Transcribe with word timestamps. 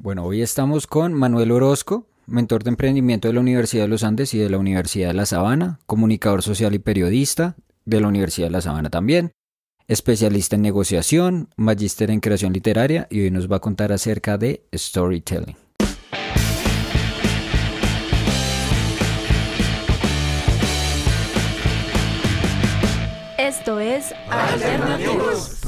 Bueno, 0.00 0.24
hoy 0.24 0.42
estamos 0.42 0.86
con 0.86 1.12
Manuel 1.12 1.50
Orozco, 1.50 2.06
mentor 2.26 2.62
de 2.62 2.70
emprendimiento 2.70 3.26
de 3.26 3.34
la 3.34 3.40
Universidad 3.40 3.82
de 3.82 3.88
los 3.88 4.04
Andes 4.04 4.32
y 4.32 4.38
de 4.38 4.48
la 4.48 4.56
Universidad 4.56 5.08
de 5.08 5.14
La 5.14 5.26
Sabana, 5.26 5.80
comunicador 5.86 6.44
social 6.44 6.72
y 6.72 6.78
periodista 6.78 7.56
de 7.84 8.00
la 8.00 8.06
Universidad 8.06 8.46
de 8.46 8.52
La 8.52 8.60
Sabana 8.60 8.90
también, 8.90 9.32
especialista 9.88 10.54
en 10.54 10.62
negociación, 10.62 11.48
magíster 11.56 12.12
en 12.12 12.20
creación 12.20 12.52
literaria 12.52 13.08
y 13.10 13.22
hoy 13.22 13.32
nos 13.32 13.50
va 13.50 13.56
a 13.56 13.60
contar 13.60 13.90
acerca 13.90 14.38
de 14.38 14.62
storytelling. 14.72 15.56
Esto 23.36 23.80
es 23.80 24.14
Alternativos. 24.30 25.58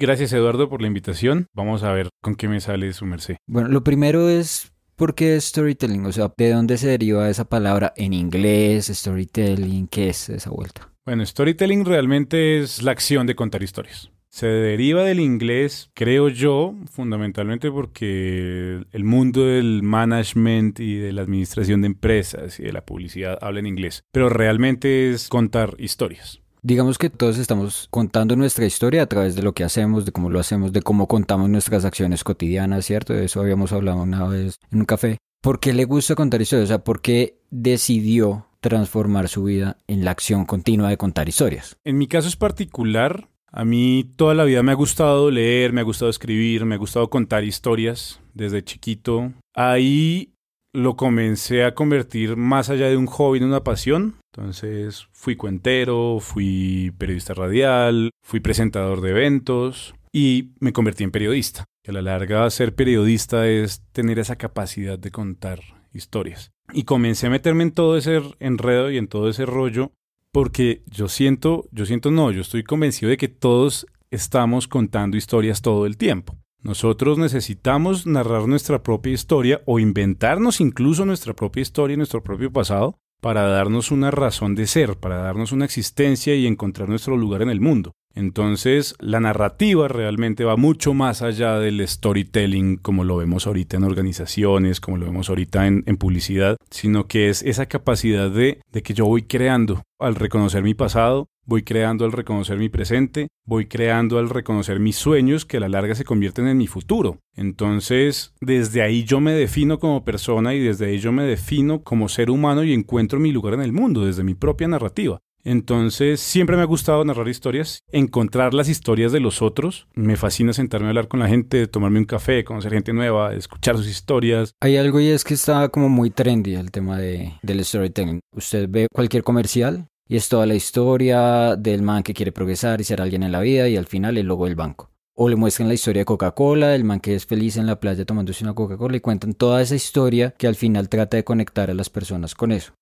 Gracias 0.00 0.32
Eduardo 0.32 0.68
por 0.68 0.80
la 0.80 0.86
invitación. 0.86 1.46
Vamos 1.54 1.82
a 1.82 1.92
ver 1.92 2.08
con 2.22 2.36
qué 2.36 2.46
me 2.46 2.60
sale 2.60 2.92
su 2.92 3.04
merced. 3.04 3.36
Bueno, 3.48 3.68
lo 3.68 3.82
primero 3.82 4.28
es 4.28 4.72
¿Por 4.98 5.14
qué 5.14 5.40
storytelling? 5.40 6.06
O 6.06 6.12
sea, 6.12 6.32
¿de 6.36 6.50
dónde 6.50 6.76
se 6.76 6.88
deriva 6.88 7.30
esa 7.30 7.48
palabra 7.48 7.92
en 7.96 8.12
inglés, 8.12 8.86
storytelling? 8.86 9.86
¿Qué 9.86 10.08
es 10.08 10.28
esa 10.28 10.50
vuelta? 10.50 10.92
Bueno, 11.06 11.24
storytelling 11.24 11.84
realmente 11.84 12.58
es 12.58 12.82
la 12.82 12.90
acción 12.90 13.28
de 13.28 13.36
contar 13.36 13.62
historias. 13.62 14.10
Se 14.28 14.48
deriva 14.48 15.04
del 15.04 15.20
inglés, 15.20 15.92
creo 15.94 16.28
yo, 16.28 16.74
fundamentalmente 16.90 17.70
porque 17.70 18.82
el 18.90 19.04
mundo 19.04 19.46
del 19.46 19.84
management 19.84 20.80
y 20.80 20.96
de 20.96 21.12
la 21.12 21.22
administración 21.22 21.80
de 21.82 21.86
empresas 21.86 22.58
y 22.58 22.64
de 22.64 22.72
la 22.72 22.84
publicidad 22.84 23.38
habla 23.40 23.60
en 23.60 23.66
inglés, 23.66 24.02
pero 24.10 24.28
realmente 24.28 25.12
es 25.12 25.28
contar 25.28 25.76
historias. 25.78 26.42
Digamos 26.68 26.98
que 26.98 27.08
todos 27.08 27.38
estamos 27.38 27.88
contando 27.90 28.36
nuestra 28.36 28.66
historia 28.66 29.00
a 29.00 29.06
través 29.06 29.34
de 29.34 29.42
lo 29.42 29.54
que 29.54 29.64
hacemos, 29.64 30.04
de 30.04 30.12
cómo 30.12 30.28
lo 30.28 30.38
hacemos, 30.38 30.70
de 30.70 30.82
cómo 30.82 31.08
contamos 31.08 31.48
nuestras 31.48 31.86
acciones 31.86 32.24
cotidianas, 32.24 32.84
¿cierto? 32.84 33.14
De 33.14 33.24
eso 33.24 33.40
habíamos 33.40 33.72
hablado 33.72 34.02
una 34.02 34.28
vez 34.28 34.58
en 34.70 34.80
un 34.80 34.84
café. 34.84 35.16
¿Por 35.40 35.60
qué 35.60 35.72
le 35.72 35.86
gusta 35.86 36.14
contar 36.14 36.42
historias? 36.42 36.66
O 36.66 36.68
sea, 36.68 36.84
¿por 36.84 37.00
qué 37.00 37.38
decidió 37.50 38.48
transformar 38.60 39.28
su 39.28 39.44
vida 39.44 39.78
en 39.86 40.04
la 40.04 40.10
acción 40.10 40.44
continua 40.44 40.90
de 40.90 40.98
contar 40.98 41.26
historias? 41.26 41.78
En 41.84 41.96
mi 41.96 42.06
caso 42.06 42.28
es 42.28 42.36
particular. 42.36 43.30
A 43.50 43.64
mí 43.64 44.12
toda 44.16 44.34
la 44.34 44.44
vida 44.44 44.62
me 44.62 44.72
ha 44.72 44.74
gustado 44.74 45.30
leer, 45.30 45.72
me 45.72 45.80
ha 45.80 45.84
gustado 45.84 46.10
escribir, 46.10 46.66
me 46.66 46.74
ha 46.74 46.78
gustado 46.78 47.08
contar 47.08 47.44
historias 47.44 48.20
desde 48.34 48.62
chiquito. 48.62 49.32
Ahí 49.54 50.34
lo 50.72 50.96
comencé 50.96 51.64
a 51.64 51.74
convertir 51.74 52.36
más 52.36 52.70
allá 52.70 52.88
de 52.88 52.96
un 52.96 53.06
hobby 53.06 53.38
en 53.38 53.44
una 53.44 53.64
pasión. 53.64 54.16
Entonces 54.34 55.08
fui 55.12 55.36
cuentero, 55.36 56.18
fui 56.20 56.92
periodista 56.98 57.34
radial, 57.34 58.10
fui 58.22 58.40
presentador 58.40 59.00
de 59.00 59.10
eventos 59.10 59.94
y 60.12 60.50
me 60.60 60.72
convertí 60.72 61.04
en 61.04 61.10
periodista. 61.10 61.64
Que 61.82 61.90
a 61.90 61.94
la 61.94 62.02
larga 62.02 62.48
ser 62.50 62.74
periodista 62.74 63.48
es 63.48 63.82
tener 63.92 64.18
esa 64.18 64.36
capacidad 64.36 64.98
de 64.98 65.10
contar 65.10 65.60
historias. 65.92 66.50
Y 66.72 66.84
comencé 66.84 67.28
a 67.28 67.30
meterme 67.30 67.62
en 67.62 67.72
todo 67.72 67.96
ese 67.96 68.20
enredo 68.40 68.90
y 68.90 68.98
en 68.98 69.08
todo 69.08 69.28
ese 69.28 69.46
rollo 69.46 69.92
porque 70.32 70.82
yo 70.86 71.08
siento, 71.08 71.66
yo 71.72 71.86
siento 71.86 72.10
no, 72.10 72.30
yo 72.30 72.42
estoy 72.42 72.62
convencido 72.62 73.10
de 73.10 73.16
que 73.16 73.28
todos 73.28 73.86
estamos 74.10 74.68
contando 74.68 75.16
historias 75.16 75.62
todo 75.62 75.86
el 75.86 75.96
tiempo. 75.96 76.36
Nosotros 76.62 77.18
necesitamos 77.18 78.06
narrar 78.06 78.48
nuestra 78.48 78.82
propia 78.82 79.12
historia 79.12 79.62
o 79.64 79.78
inventarnos 79.78 80.60
incluso 80.60 81.04
nuestra 81.04 81.34
propia 81.34 81.62
historia 81.62 81.94
y 81.94 81.96
nuestro 81.96 82.22
propio 82.22 82.52
pasado 82.52 82.98
para 83.20 83.42
darnos 83.48 83.90
una 83.90 84.10
razón 84.10 84.54
de 84.54 84.66
ser, 84.66 84.96
para 84.96 85.18
darnos 85.18 85.52
una 85.52 85.64
existencia 85.64 86.34
y 86.34 86.46
encontrar 86.46 86.88
nuestro 86.88 87.16
lugar 87.16 87.42
en 87.42 87.50
el 87.50 87.60
mundo. 87.60 87.92
Entonces, 88.14 88.96
la 88.98 89.20
narrativa 89.20 89.86
realmente 89.86 90.44
va 90.44 90.56
mucho 90.56 90.94
más 90.94 91.22
allá 91.22 91.58
del 91.58 91.86
storytelling 91.86 92.76
como 92.76 93.04
lo 93.04 93.16
vemos 93.16 93.46
ahorita 93.46 93.76
en 93.76 93.84
organizaciones, 93.84 94.80
como 94.80 94.96
lo 94.96 95.06
vemos 95.06 95.28
ahorita 95.28 95.66
en, 95.66 95.84
publicidad, 95.98 96.56
sino 96.70 97.06
que 97.06 97.28
es 97.28 97.42
esa 97.42 97.66
capacidad 97.66 98.30
de, 98.30 98.60
de 98.72 98.82
que 98.82 98.94
yo 98.94 99.06
voy 99.06 99.22
creando 99.22 99.82
al 100.00 100.16
reconocer 100.16 100.64
mi 100.64 100.74
pasado, 100.74 101.28
voy 101.48 101.62
creando 101.62 102.04
al 102.04 102.12
reconocer 102.12 102.58
mi 102.58 102.68
presente, 102.68 103.28
voy 103.46 103.66
creando 103.66 104.18
al 104.18 104.28
reconocer 104.28 104.80
mis 104.80 104.96
sueños 104.96 105.46
que 105.46 105.56
a 105.56 105.60
la 105.60 105.70
larga 105.70 105.94
se 105.94 106.04
convierten 106.04 106.46
en 106.46 106.58
mi 106.58 106.66
futuro. 106.66 107.20
Entonces, 107.34 108.34
desde 108.40 108.82
ahí 108.82 109.04
yo 109.04 109.18
me 109.20 109.32
defino 109.32 109.78
como 109.78 110.04
persona 110.04 110.54
y 110.54 110.60
desde 110.60 110.86
ahí 110.86 110.98
yo 110.98 111.10
me 111.10 111.24
defino 111.24 111.82
como 111.82 112.10
ser 112.10 112.30
humano 112.30 112.64
y 112.64 112.74
encuentro 112.74 113.18
mi 113.18 113.32
lugar 113.32 113.54
en 113.54 113.62
el 113.62 113.72
mundo, 113.72 114.04
desde 114.04 114.24
mi 114.24 114.34
propia 114.34 114.68
narrativa. 114.68 115.20
Entonces, 115.42 116.20
siempre 116.20 116.56
me 116.56 116.62
ha 116.62 116.66
gustado 116.66 117.02
narrar 117.04 117.28
historias, 117.28 117.82
encontrar 117.90 118.52
las 118.52 118.68
historias 118.68 119.12
de 119.12 119.20
los 119.20 119.40
otros. 119.40 119.88
Me 119.94 120.16
fascina 120.16 120.52
sentarme 120.52 120.88
a 120.88 120.90
hablar 120.90 121.08
con 121.08 121.20
la 121.20 121.28
gente, 121.28 121.66
tomarme 121.66 122.00
un 122.00 122.04
café, 122.04 122.44
conocer 122.44 122.74
gente 122.74 122.92
nueva, 122.92 123.32
escuchar 123.32 123.78
sus 123.78 123.88
historias. 123.88 124.52
Hay 124.60 124.76
algo 124.76 125.00
y 125.00 125.06
es 125.06 125.24
que 125.24 125.32
está 125.32 125.70
como 125.70 125.88
muy 125.88 126.10
trendy 126.10 126.56
el 126.56 126.70
tema 126.70 126.98
de, 126.98 127.32
del 127.40 127.64
storytelling. 127.64 128.20
Usted 128.36 128.68
ve 128.68 128.88
cualquier 128.92 129.22
comercial 129.22 129.88
y 130.08 130.16
es 130.16 130.28
toda 130.28 130.46
la 130.46 130.54
historia 130.54 131.54
del 131.56 131.82
man 131.82 132.02
que 132.02 132.14
quiere 132.14 132.32
progresar 132.32 132.80
y 132.80 132.84
ser 132.84 133.00
alguien 133.00 133.22
en 133.22 133.32
la 133.32 133.40
vida 133.40 133.68
y 133.68 133.76
al 133.76 133.86
final 133.86 134.16
el 134.16 134.26
logo 134.26 134.46
del 134.46 134.56
banco. 134.56 134.90
O 135.14 135.28
le 135.28 135.36
muestran 135.36 135.68
la 135.68 135.74
historia 135.74 136.00
de 136.00 136.06
Coca-Cola, 136.06 136.74
el 136.74 136.84
man 136.84 137.00
que 137.00 137.14
es 137.14 137.26
feliz 137.26 137.56
en 137.56 137.66
la 137.66 137.80
playa 137.80 138.04
tomándose 138.04 138.44
una 138.44 138.54
Coca-Cola 138.54 138.96
y 138.96 139.00
cuentan 139.00 139.34
toda 139.34 139.60
esa 139.60 139.74
historia 139.74 140.34
que 140.38 140.46
al 140.46 140.54
final 140.54 140.88
trata 140.88 141.16
de 141.16 141.24
conectar 141.24 141.70
a 141.70 141.74
las 141.74 141.90
personas 141.90 142.34
con 142.34 142.52
eso. 142.52 142.72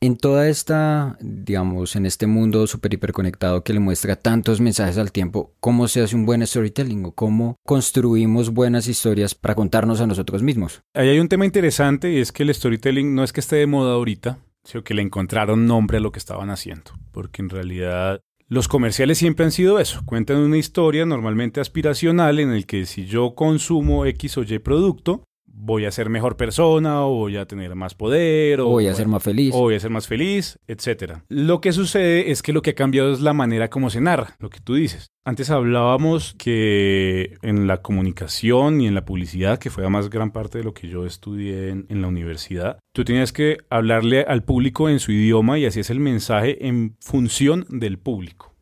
En 0.00 0.16
toda 0.16 0.48
esta, 0.48 1.16
digamos, 1.20 1.96
en 1.96 2.04
este 2.04 2.26
mundo 2.26 2.66
súper 2.66 2.92
hiperconectado 2.92 3.64
que 3.64 3.72
le 3.72 3.80
muestra 3.80 4.16
tantos 4.16 4.60
mensajes 4.60 4.98
al 4.98 5.12
tiempo, 5.12 5.54
¿cómo 5.60 5.88
se 5.88 6.02
hace 6.02 6.14
un 6.14 6.26
buen 6.26 6.46
storytelling 6.46 7.06
o 7.06 7.12
cómo 7.12 7.56
construimos 7.64 8.50
buenas 8.50 8.86
historias 8.86 9.34
para 9.34 9.54
contarnos 9.54 10.00
a 10.00 10.06
nosotros 10.06 10.42
mismos? 10.42 10.82
Ahí 10.94 11.08
hay 11.08 11.20
un 11.20 11.28
tema 11.28 11.46
interesante 11.46 12.12
y 12.12 12.18
es 12.18 12.32
que 12.32 12.42
el 12.42 12.54
storytelling 12.54 13.14
no 13.14 13.24
es 13.24 13.32
que 13.32 13.40
esté 13.40 13.56
de 13.56 13.66
moda 13.66 13.94
ahorita, 13.94 14.38
sino 14.64 14.82
que 14.82 14.94
le 14.94 15.02
encontraron 15.02 15.66
nombre 15.66 15.98
a 15.98 16.00
lo 16.00 16.10
que 16.10 16.18
estaban 16.18 16.50
haciendo, 16.50 16.92
porque 17.12 17.42
en 17.42 17.50
realidad 17.50 18.20
los 18.48 18.68
comerciales 18.68 19.18
siempre 19.18 19.44
han 19.44 19.52
sido 19.52 19.78
eso, 19.78 20.02
cuentan 20.04 20.38
una 20.38 20.58
historia 20.58 21.06
normalmente 21.06 21.60
aspiracional 21.60 22.38
en 22.38 22.50
el 22.50 22.66
que 22.66 22.86
si 22.86 23.06
yo 23.06 23.34
consumo 23.34 24.06
X 24.06 24.38
o 24.38 24.42
Y 24.42 24.58
producto, 24.58 25.24
voy 25.56 25.84
a 25.84 25.90
ser 25.90 26.10
mejor 26.10 26.36
persona 26.36 27.06
o 27.06 27.14
voy 27.14 27.36
a 27.36 27.46
tener 27.46 27.74
más 27.74 27.94
poder 27.94 28.60
o 28.60 28.68
voy 28.68 28.88
a 28.88 28.94
ser 28.94 29.08
más 29.08 29.22
feliz 29.22 29.54
o 29.54 29.60
voy 29.60 29.76
a 29.76 29.80
ser 29.80 29.90
más 29.90 30.06
feliz, 30.06 30.58
etcétera. 30.66 31.24
Lo 31.28 31.60
que 31.60 31.72
sucede 31.72 32.30
es 32.30 32.42
que 32.42 32.52
lo 32.52 32.62
que 32.62 32.70
ha 32.70 32.74
cambiado 32.74 33.12
es 33.12 33.20
la 33.20 33.32
manera 33.32 33.70
como 33.70 33.90
se 33.90 34.00
narra, 34.00 34.36
lo 34.40 34.50
que 34.50 34.60
tú 34.60 34.74
dices. 34.74 35.08
Antes 35.24 35.50
hablábamos 35.50 36.34
que 36.36 37.38
en 37.42 37.66
la 37.66 37.80
comunicación 37.80 38.80
y 38.80 38.86
en 38.86 38.94
la 38.94 39.04
publicidad, 39.04 39.58
que 39.58 39.70
fue 39.70 39.84
además 39.84 40.10
gran 40.10 40.32
parte 40.32 40.58
de 40.58 40.64
lo 40.64 40.74
que 40.74 40.88
yo 40.88 41.06
estudié 41.06 41.70
en, 41.70 41.86
en 41.88 42.02
la 42.02 42.08
universidad, 42.08 42.78
tú 42.92 43.04
tenías 43.04 43.32
que 43.32 43.58
hablarle 43.70 44.22
al 44.22 44.42
público 44.42 44.88
en 44.88 44.98
su 44.98 45.12
idioma 45.12 45.58
y 45.58 45.66
así 45.66 45.80
es 45.80 45.90
el 45.90 46.00
mensaje 46.00 46.66
en 46.66 46.96
función 47.00 47.66
del 47.70 47.98
público. 47.98 48.54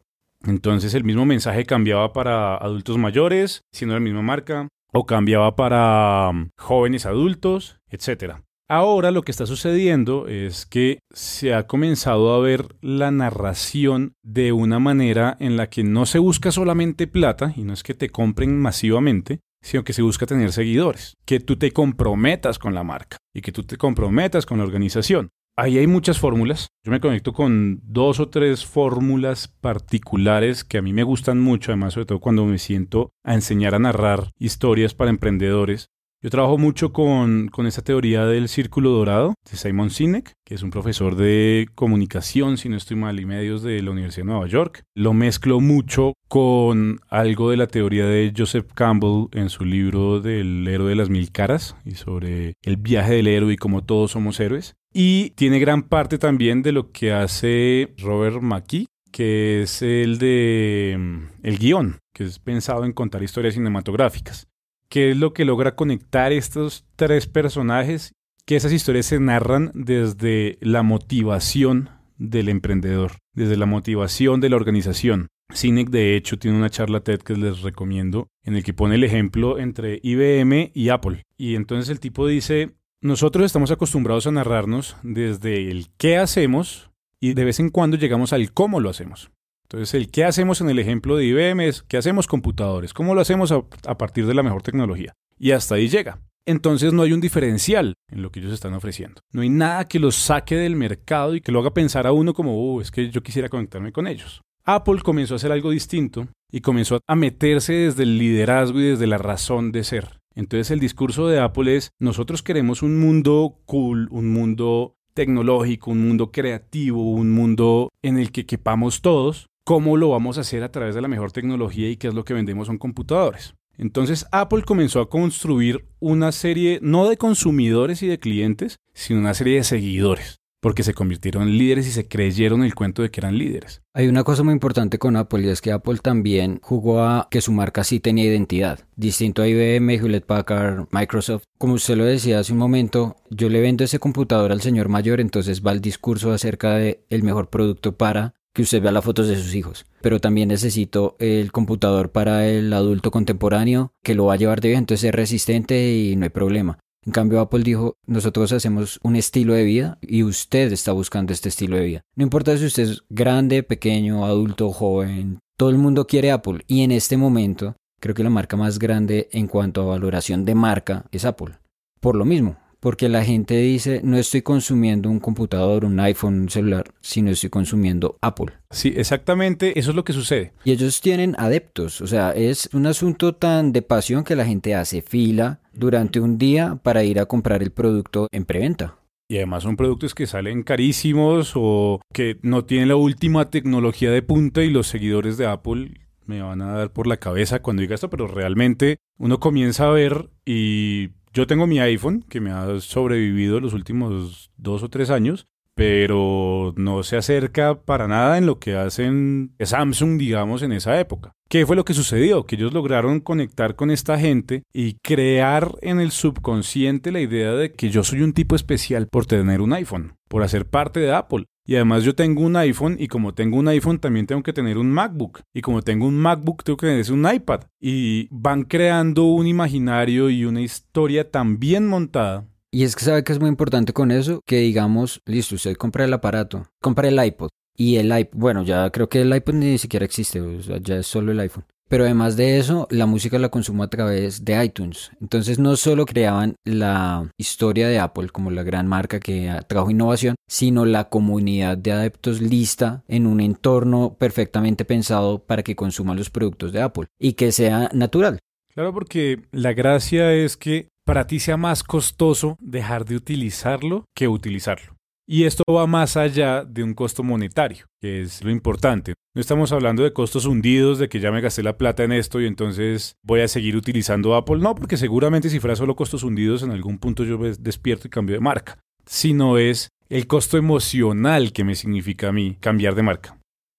Entonces 0.45 0.95
el 0.95 1.05
mismo 1.05 1.25
mensaje 1.25 1.65
cambiaba 1.65 2.13
para 2.13 2.57
adultos 2.57 2.99
mayores, 2.99 3.63
siendo 3.73 3.95
la 3.95 4.01
misma 4.01 4.23
marca, 4.23 4.69
o 4.93 5.07
cambiaba 5.07 5.57
para 5.57 6.31
um, 6.31 6.51
jóvenes 6.57 7.07
adultos, 7.07 7.81
etc. 7.91 8.37
Ahora 8.69 9.11
lo 9.11 9.23
que 9.23 9.33
está 9.33 9.47
sucediendo 9.47 10.29
es 10.29 10.65
que 10.67 11.01
se 11.11 11.53
ha 11.53 11.67
comenzado 11.67 12.33
a 12.33 12.41
ver 12.41 12.77
la 12.81 13.11
narración 13.11 14.15
de 14.23 14.53
una 14.53 14.79
manera 14.79 15.37
en 15.41 15.57
la 15.57 15.69
que 15.69 15.85
no 15.85 16.07
se 16.07 16.19
busca 16.19 16.53
solamente 16.53 17.07
plata, 17.07 17.53
y 17.57 17.65
no 17.65 17.73
es 17.73 17.83
que 17.83 17.95
te 17.95 18.11
compren 18.11 18.59
masivamente, 18.59 19.41
sino 19.63 19.85
que 19.85 19.93
se 19.93 20.03
busca 20.03 20.27
tener 20.27 20.53
seguidores, 20.53 21.17
que 21.25 21.41
tú 21.41 21.57
te 21.57 21.73
comprometas 21.73 22.59
con 22.59 22.75
la 22.75 22.83
marca 22.83 23.19
y 23.35 23.41
que 23.43 23.53
tú 23.53 23.63
te 23.63 23.77
comprometas 23.77 24.47
con 24.47 24.59
la 24.59 24.65
organización. 24.65 25.31
Ahí 25.55 25.77
hay 25.77 25.87
muchas 25.87 26.19
fórmulas. 26.19 26.69
Yo 26.83 26.91
me 26.91 27.01
conecto 27.01 27.35
con 27.35 27.81
dos 27.83 28.21
o 28.21 28.31
tres 28.31 28.65
fórmulas 28.65 29.49
particulares 29.49 30.65
que 30.65 30.79
a 30.79 30.83
mí 30.83 30.95
me 30.95 31.03
gustan 31.03 31.41
mucho, 31.41 31.73
además 31.73 31.93
sobre 31.93 32.07
todo 32.07 32.21
cuando 32.21 32.47
me 32.47 32.57
siento 32.57 33.11
a 33.23 33.35
enseñar 33.35 33.75
a 33.75 33.79
narrar 33.79 34.31
historias 34.39 34.95
para 34.95 35.11
emprendedores. 35.11 35.91
Yo 36.23 36.31
trabajo 36.31 36.57
mucho 36.57 36.93
con, 36.93 37.49
con 37.49 37.67
esta 37.67 37.83
teoría 37.83 38.25
del 38.25 38.49
círculo 38.49 38.91
dorado 38.91 39.35
de 39.51 39.57
Simon 39.59 39.91
Sinek, 39.91 40.33
que 40.47 40.55
es 40.55 40.63
un 40.63 40.71
profesor 40.71 41.17
de 41.17 41.69
comunicación, 41.75 42.57
si 42.57 42.69
no 42.69 42.77
estoy 42.77 42.97
mal, 42.97 43.21
y 43.21 43.27
medios 43.27 43.63
de 43.63 43.83
la 43.83 43.91
Universidad 43.91 44.25
de 44.25 44.33
Nueva 44.33 44.47
York. 44.47 44.85
Lo 44.95 45.13
mezclo 45.13 45.61
mucho 45.61 46.15
con 46.29 47.01
algo 47.11 47.51
de 47.51 47.57
la 47.57 47.67
teoría 47.67 48.07
de 48.07 48.33
Joseph 48.35 48.71
Campbell 48.73 49.27
en 49.33 49.51
su 49.51 49.65
libro 49.65 50.21
del 50.21 50.67
héroe 50.67 50.91
de 50.91 50.97
las 50.97 51.11
mil 51.11 51.31
caras 51.31 51.77
y 51.85 51.97
sobre 51.97 52.55
el 52.63 52.77
viaje 52.79 53.15
del 53.15 53.27
héroe 53.27 53.53
y 53.53 53.57
cómo 53.57 53.85
todos 53.85 54.13
somos 54.13 54.41
héroes. 54.41 54.77
Y 54.93 55.31
tiene 55.31 55.59
gran 55.59 55.83
parte 55.85 56.19
también 56.19 56.63
de 56.63 56.73
lo 56.73 56.93
que 56.93 57.13
hace 57.13 57.95
Robert 57.99 58.43
McKee, 58.43 58.87
que 59.11 59.63
es 59.63 59.83
el 59.83 60.19
de 60.19 60.97
mm, 60.99 61.47
el 61.47 61.59
guion, 61.59 61.99
que 62.15 62.25
es 62.25 62.39
pensado 62.39 62.85
en 62.85 62.93
contar 62.93 63.23
historias 63.23 63.55
cinematográficas 63.55 64.49
qué 64.93 65.13
es 65.13 65.17
lo 65.17 65.33
que 65.33 65.47
logra 65.47 65.75
conectar 65.75 66.33
estos 66.33 66.85
tres 66.97 67.27
personajes, 67.27 68.13
que 68.45 68.57
esas 68.57 68.75
historias 68.75 69.07
se 69.07 69.19
narran 69.21 69.71
desde 69.73 70.59
la 70.61 70.83
motivación 70.83 71.89
del 72.19 72.51
emprendedor, 72.51 73.13
desde 73.33 73.57
la 73.57 73.65
motivación 73.65 74.43
de 74.43 74.51
la 74.51 74.57
organización. 74.57 75.29
Sinek, 75.49 75.89
de 75.89 76.15
hecho, 76.15 76.39
tiene 76.39 76.59
una 76.59 76.69
charla 76.69 77.01
TED 77.01 77.21
que 77.21 77.35
les 77.37 77.63
recomiendo, 77.63 78.29
en 78.45 78.55
el 78.55 78.63
que 78.63 78.75
pone 78.75 78.97
el 78.97 79.05
ejemplo 79.05 79.59
entre 79.59 79.99
IBM 80.03 80.73
y 80.75 80.91
Apple. 80.91 81.23
Y 81.39 81.55
entonces 81.55 81.89
el 81.89 81.99
tipo 81.99 82.27
dice, 82.27 82.73
nosotros 83.03 83.45
estamos 83.45 83.73
acostumbrados 83.73 84.29
a 84.29 84.31
narrarnos 84.31 84.97
desde 85.03 85.71
el 85.73 85.89
qué 85.99 86.19
hacemos 86.19 86.91
y 87.21 87.35
de 87.35 87.45
vez 87.45 87.59
en 87.59 87.69
cuando 87.69 87.97
llegamos 87.97 88.33
al 88.33 88.53
cómo 88.53 88.79
lo 88.79 88.91
hacemos. 88.91 89.33
Entonces, 89.65 89.95
el 89.95 90.09
qué 90.09 90.25
hacemos 90.25 90.61
en 90.61 90.71
el 90.71 90.79
ejemplo 90.79 91.17
de 91.17 91.25
IBM 91.25 91.67
es 91.67 91.83
qué 91.83 91.97
hacemos 91.97 92.29
computadores, 92.29 92.95
cómo 92.95 93.17
lo 93.17 93.21
hacemos 93.21 93.51
a, 93.51 93.99
partir 93.99 94.27
de 94.27 94.35
la 94.35 94.45
mejor 94.45 94.63
tecnología. 94.63 95.15
Y 95.37 95.51
hasta 95.51 95.75
ahí 95.75 95.89
llega. 95.89 96.21
Entonces 96.47 96.93
no 96.93 97.03
hay 97.03 97.13
un 97.13 97.21
diferencial 97.21 97.95
en 98.09 98.23
lo 98.23 98.31
que 98.31 98.39
ellos 98.39 98.53
están 98.53 98.75
ofreciendo. 98.75 99.21
No 99.33 99.43
hay 99.43 99.49
nada 99.49 99.89
que 99.89 99.99
los 99.99 100.15
saque 100.15 100.55
del 100.55 100.77
mercado 100.77 101.35
y 101.35 101.41
que 101.41 101.51
lo 101.51 101.59
haga 101.59 101.75
pensar 101.75 102.07
a 102.07 102.13
uno 102.13 102.35
como, 102.35 102.57
oh, 102.57 102.81
es 102.81 102.93
que 102.93 103.11
yo 103.11 103.23
quisiera 103.23 103.49
conectarme 103.49 103.91
con 103.91 104.07
ellos. 104.07 104.43
Apple 104.65 105.01
comenzó 105.03 105.35
a 105.35 105.37
hacer 105.39 105.51
algo 105.51 105.71
distinto 105.71 106.29
y 106.53 106.61
comenzó 106.61 107.01
a 107.05 107.17
meterse 107.17 107.73
desde 107.73 108.05
el 108.05 108.19
liderazgo 108.19 108.79
y 108.79 108.85
desde 108.85 109.09
la 109.09 109.19
razón 109.19 109.73
de 109.73 109.83
ser. 109.83 110.22
Entonces 110.35 110.71
el 110.71 110.81
discurso 110.81 111.29
de 111.29 111.41
Apple 111.41 111.77
es, 111.77 111.91
nosotros 111.99 112.43
queremos 112.43 112.83
un 112.83 112.99
mundo 112.99 113.59
cool, 113.67 114.09
un 114.11 114.33
mundo 114.33 114.97
tecnológico, 115.15 115.91
un 115.91 116.07
mundo 116.07 116.31
creativo, 116.33 117.13
un 117.13 117.33
mundo 117.33 117.91
en 118.03 118.19
el 118.19 118.33
que 118.33 118.47
quepamos 118.47 119.03
todos. 119.03 119.47
¿Cómo 119.65 119.97
lo 119.97 120.09
vamos 120.09 120.39
a 120.39 120.41
hacer 120.41 120.63
a 120.63 120.73
través 120.73 120.95
de 120.95 121.03
la 121.03 121.09
mejor 121.09 121.33
tecnología 121.33 121.89
y 121.89 121.97
qué 121.97 122.09
es 122.09 122.15
lo 122.15 122.25
que 122.25 122.35
vendemos 122.35 122.67
son 122.67 122.79
computadores? 122.79 123.55
Entonces 123.79 124.27
Apple 124.33 124.63
comenzó 124.63 125.01
a 125.01 125.09
construir 125.09 125.87
una 125.99 126.33
serie 126.33 126.79
no 126.83 127.09
de 127.09 127.17
consumidores 127.17 128.03
y 128.03 128.07
de 128.07 128.19
clientes, 128.19 128.77
sino 128.93 129.21
una 129.21 129.35
serie 129.35 129.57
de 129.57 129.65
seguidores 129.65 130.42
porque 130.63 130.85
se 130.85 130.95
convirtieron 130.95 131.43
en 131.43 131.59
líderes 131.59 131.89
y 131.89 131.91
se 131.91 132.07
creyeron 132.07 132.63
el 132.63 132.77
cuento 132.77 133.03
de 133.03 133.11
que 133.11 133.19
eran 133.19 133.37
líderes. 133.37 133.83
Hay 133.95 134.07
una 134.07 134.23
cosa 134.23 134.45
muy 134.45 134.53
importante 134.53 134.97
con 134.97 135.17
Apple 135.17 135.43
y 135.43 135.49
es 135.49 135.61
que 135.61 135.73
Apple 135.73 135.99
también 136.01 136.61
jugó 136.63 137.03
a 137.03 137.27
que 137.33 137.41
su 137.41 137.51
marca 137.51 137.83
sí 137.83 137.99
tenía 137.99 138.27
identidad, 138.27 138.79
distinto 138.95 139.43
a 139.43 139.49
IBM, 139.49 139.91
Hewlett 139.95 140.25
Packard, 140.25 140.87
Microsoft. 140.93 141.43
Como 141.59 141.75
usted 141.75 141.97
lo 141.97 142.05
decía 142.05 142.39
hace 142.39 142.53
un 142.53 142.61
momento, 142.61 143.17
yo 143.29 143.49
le 143.49 143.61
vendo 143.61 143.83
ese 143.83 143.99
computador 143.99 144.53
al 144.53 144.61
señor 144.61 144.89
mayor, 144.89 145.21
entonces 145.21 145.67
va 145.67 145.73
el 145.73 145.81
discurso 145.81 146.31
acerca 146.31 146.77
de 146.77 147.05
el 147.11 147.25
mejor 147.25 147.51
producto 147.51 147.97
para 147.97 148.35
que 148.55 148.63
usted 148.63 148.81
vea 148.81 148.93
las 148.93 149.05
fotos 149.05 149.27
de 149.27 149.37
sus 149.37 149.57
hijos. 149.57 149.85
Pero 150.01 150.21
también 150.21 150.49
necesito 150.49 151.17
el 151.19 151.51
computador 151.51 152.13
para 152.13 152.47
el 152.47 152.73
adulto 152.73 153.11
contemporáneo 153.11 153.95
que 154.05 154.15
lo 154.15 154.27
va 154.27 154.35
a 154.35 154.37
llevar 154.37 154.61
de 154.61 154.69
vida, 154.69 154.79
entonces 154.79 155.09
es 155.09 155.15
resistente 155.15 155.93
y 155.93 156.15
no 156.15 156.23
hay 156.23 156.31
problema. 156.31 156.79
En 157.05 157.13
cambio, 157.13 157.41
Apple 157.41 157.65
dijo, 157.65 157.97
nosotros 158.07 158.53
hacemos 158.53 159.01
un 159.03 159.17
estilo 159.17 159.55
de 159.55 159.65
vida 159.65 159.99
y 160.01 160.23
usted 160.23 160.73
está 160.73 160.93
buscando 160.93 161.33
este 161.33 161.49
estilo 161.49 161.77
de 161.77 161.85
vida. 161.85 162.01
No 162.15 162.23
importa 162.23 162.57
si 162.57 162.65
usted 162.65 162.85
es 162.85 163.03
grande, 163.09 163.65
pequeño, 163.65 164.25
adulto, 164.25 164.71
joven, 164.71 165.41
todo 165.57 165.71
el 165.71 165.79
mundo 165.79 166.07
quiere 166.07 166.31
Apple. 166.31 166.63
Y 166.69 166.83
en 166.83 166.93
este 166.93 167.17
momento, 167.17 167.75
creo 168.01 168.15
que 168.15 168.23
la 168.23 168.31
marca 168.31 168.57
más 168.57 168.79
grande 168.79 169.29
en 169.33 169.49
cuanto 169.49 169.83
a 169.83 169.87
valoración 169.87 170.45
de 170.45 170.55
marca 170.55 171.05
es 171.11 171.25
Apple. 171.25 171.59
Por 172.01 172.15
lo 172.15 172.25
mismo, 172.25 172.57
porque 172.83 173.09
la 173.09 173.25
gente 173.25 173.57
dice, 173.59 174.01
no 174.03 174.17
estoy 174.17 174.43
consumiendo 174.43 175.09
un 175.09 175.21
computador, 175.21 175.85
un 175.85 176.01
iPhone, 176.01 176.41
un 176.41 176.49
celular, 176.49 176.93
sino 177.01 177.31
estoy 177.31 177.49
consumiendo 177.49 178.19
Apple. 178.21 178.55
Sí, 178.73 178.93
exactamente, 178.97 179.79
eso 179.79 179.91
es 179.91 179.97
lo 179.97 180.03
que 180.03 180.13
sucede. 180.13 180.53
Y 180.65 180.73
ellos 180.73 181.01
tienen 181.01 181.37
adeptos, 181.39 182.01
o 182.01 182.09
sea, 182.09 182.33
es 182.33 182.69
un 182.73 182.87
asunto 182.87 183.37
tan 183.37 183.73
de 183.73 183.83
pasión 183.83 184.25
que 184.25 184.35
la 184.35 184.45
gente 184.45 184.75
hace 184.75 185.01
fila 185.01 185.61
durante 185.73 186.19
un 186.19 186.39
día 186.39 186.81
para 186.83 187.05
ir 187.05 187.21
a 187.21 187.27
comprar 187.27 187.63
el 187.63 187.71
producto 187.71 188.27
en 188.33 188.45
preventa. 188.45 188.97
Y 189.29 189.37
además 189.37 189.63
son 189.63 189.77
productos 189.77 190.13
que 190.13 190.27
salen 190.27 190.65
carísimos 190.65 191.53
o 191.55 192.01
que 192.13 192.41
no 192.43 192.65
tienen 192.65 192.89
la 192.89 192.97
última 192.97 193.49
tecnología 193.49 194.11
de 194.11 194.23
punta 194.23 194.65
y 194.65 194.71
los 194.71 194.89
seguidores 194.89 195.37
de 195.37 195.47
Apple 195.47 196.01
me 196.27 196.43
van 196.43 196.61
a 196.63 196.73
dar 196.73 196.93
por 196.93 197.07
la 197.07 197.19
cabeza 197.19 197.63
cuando 197.63 197.83
diga 197.83 197.95
esto, 197.95 198.11
pero 198.11 198.27
realmente 198.27 198.97
uno 199.19 199.39
comienza 199.39 199.87
a 199.87 199.93
ver 199.93 200.31
y 200.45 201.11
yo 201.33 201.47
tengo 201.47 201.67
mi 201.67 201.81
iPhone 201.81 202.25
que 202.29 202.41
me 202.41 202.51
ha 202.51 202.81
sobrevivido 202.81 203.61
los 203.61 203.73
últimos 203.73 204.51
dos 204.57 204.83
o 204.83 204.89
tres 204.89 205.11
años, 205.11 205.47
pero 205.75 206.75
no 206.77 207.03
se 207.03 207.17
acerca 207.17 207.83
para 207.83 208.07
nada 208.07 208.37
en 208.37 208.47
lo 208.47 208.59
que 208.59 208.77
hacen 208.77 209.55
Samsung, 209.59 210.19
digamos, 210.19 210.63
en 210.63 210.73
esa 210.73 211.01
época. 211.01 211.33
¿Qué 211.49 211.67
fue 211.67 211.77
lo 211.77 211.85
que 211.85 211.95
sucedió? 211.95 212.45
Que 212.45 212.57
ellos 212.57 212.73
lograron 212.73 213.21
conectar 213.21 213.75
con 213.75 213.91
esta 213.91 214.19
gente 214.19 214.63
y 214.73 214.95
crear 215.03 215.75
en 215.81 216.01
el 216.01 216.11
subconsciente 216.11 217.13
la 217.13 217.21
idea 217.21 217.53
de 217.53 217.73
que 217.73 217.91
yo 217.91 218.05
soy 218.05 218.23
un 218.23 218.33
tipo 218.33 218.55
especial 218.55 219.09
por 219.09 219.27
tener 219.27 219.61
un 219.61 219.73
iPhone, 219.73 220.17
por 220.29 220.43
hacer 220.43 220.67
parte 220.67 221.01
de 221.01 221.13
Apple. 221.13 221.47
Y 221.65 221.77
además 221.77 222.03
yo 222.03 222.15
tengo 222.15 222.43
un 222.43 222.57
iPhone 222.57 222.97
y 222.99 223.07
como 223.07 223.35
tengo 223.35 223.57
un 223.57 223.69
iPhone 223.69 223.99
también 223.99 224.27
tengo 224.27 224.43
que 224.43 224.53
tener 224.53 224.79
un 224.79 224.91
MacBook. 224.91 225.41
Y 225.55 225.61
como 225.61 225.83
tengo 225.83 226.07
un 226.07 226.17
MacBook 226.17 226.65
tengo 226.65 226.77
que 226.77 226.87
tener 226.87 227.13
un 227.13 227.33
iPad. 227.33 227.63
Y 227.81 228.29
van 228.31 228.65
creando 228.65 229.25
un 229.27 229.47
imaginario 229.47 230.29
y 230.31 230.45
una 230.45 230.61
historia 230.61 231.31
tan 231.31 231.59
bien 231.59 231.87
montada. 231.87 232.49
Y 232.71 232.85
es 232.85 232.97
que 232.97 233.05
sabe 233.05 233.23
que 233.23 233.33
es 233.33 233.39
muy 233.39 233.49
importante 233.49 233.93
con 233.93 234.11
eso, 234.11 234.41
que 234.47 234.57
digamos, 234.57 235.21
listo, 235.27 235.57
usted 235.57 235.77
compra 235.77 236.05
el 236.07 236.13
aparato, 236.13 236.67
compra 236.81 237.09
el 237.09 237.23
iPod. 237.23 237.51
Y 237.77 237.97
el 237.97 238.17
iPod, 238.17 238.39
bueno, 238.39 238.63
ya 238.65 238.91
creo 238.91 239.09
que 239.09 239.21
el 239.21 239.35
iPod 239.35 239.55
ni 239.55 239.79
siquiera 239.79 240.05
existe, 240.05 240.41
o 240.41 240.63
sea, 240.63 240.79
ya 240.79 240.97
es 240.97 241.07
solo 241.07 241.33
el 241.33 241.41
iPhone. 241.41 241.65
Pero 241.89 242.05
además 242.05 242.37
de 242.37 242.59
eso, 242.59 242.89
la 242.91 243.07
música 243.07 243.39
la 243.39 243.51
consumo 243.51 243.83
a 243.83 243.91
través 243.91 244.45
de 244.45 244.65
iTunes. 244.65 245.11
Entonces 245.21 245.59
no 245.59 245.77
solo 245.77 246.07
creaban 246.07 246.55
la 246.65 247.31
historia 247.37 247.89
de 247.89 247.99
Apple 247.99 248.31
como 248.31 248.51
la 248.51 248.63
gran 248.63 248.87
marca 248.87 249.21
que 249.21 249.55
trajo 249.69 249.91
innovación, 249.91 250.37
sino 250.49 250.87
la 250.87 251.11
comunidad 251.11 251.77
de 251.77 251.93
adeptos 251.93 252.41
lista 252.41 253.05
en 253.09 253.27
un 253.27 253.41
entorno 253.41 254.17
perfectamente 254.19 254.85
pensado 254.85 255.41
para 255.41 255.63
que 255.63 255.77
consuman 255.77 256.17
los 256.17 256.31
productos 256.31 256.73
de 256.73 256.81
Apple 256.81 257.09
y 257.19 257.35
que 257.35 257.53
sea 257.53 257.91
natural. 257.93 258.39
Claro, 258.73 258.95
porque 258.95 259.43
la 259.51 259.75
gracia 259.75 260.33
es 260.33 260.57
que 260.57 260.89
para 261.05 261.27
ti 261.27 261.41
sea 261.41 261.57
más 261.57 261.83
costoso 261.83 262.57
dejar 262.61 263.05
de 263.05 263.17
utilizarlo 263.17 264.07
que 264.15 264.29
utilizarlo. 264.29 264.95
Y 265.27 265.45
esto 265.45 265.63
va 265.71 265.87
más 265.87 266.17
allá 266.17 266.65
de 266.65 266.83
un 266.83 266.95
costo 266.95 267.23
monetario, 267.23 267.87
que 268.01 268.23
es 268.23 268.43
lo 268.43 268.51
importante. 268.51 269.15
No 269.35 269.41
estamos 269.41 269.73
hablando 269.73 270.03
de 270.03 270.13
costos 270.13 270.47
hundidos, 270.47 270.99
de 270.99 271.09
que 271.09 271.21
ya 271.21 271.31
me 271.31 271.41
gasté 271.41 271.63
la 271.63 271.79
plata 271.79 272.03
en 272.03 272.13
esto 272.13 272.41
y 272.41 272.47
entonces 272.47 273.15
voy 273.23 273.41
a 273.41 273.49
seguir 273.49 273.77
utilizando 273.77 274.35
Apple. 274.35 274.59
No, 274.59 274.75
porque 274.75 274.97
seguramente 274.97 275.49
si 275.49 275.61
fuera 275.61 275.77
solo 275.77 275.97
costos 275.97 276.23
hundidos, 276.23 276.63
en 276.63 276.71
algún 276.71 276.99
punto 276.99 277.25
yo 277.25 277.39
despierto 277.39 278.09
y 278.09 278.11
cambio 278.11 278.35
de 278.35 278.41
marca. 278.41 278.79
Sino 279.07 279.59
es 279.59 279.89
el 280.09 280.27
costo 280.27 280.59
emocional 280.59 281.53
que 281.53 281.65
me 281.65 281.77
significa 281.77 282.29
a 282.29 282.33
mí 282.33 282.57
cambiar 282.61 282.95
de 282.95 283.03
marca. 283.03 283.39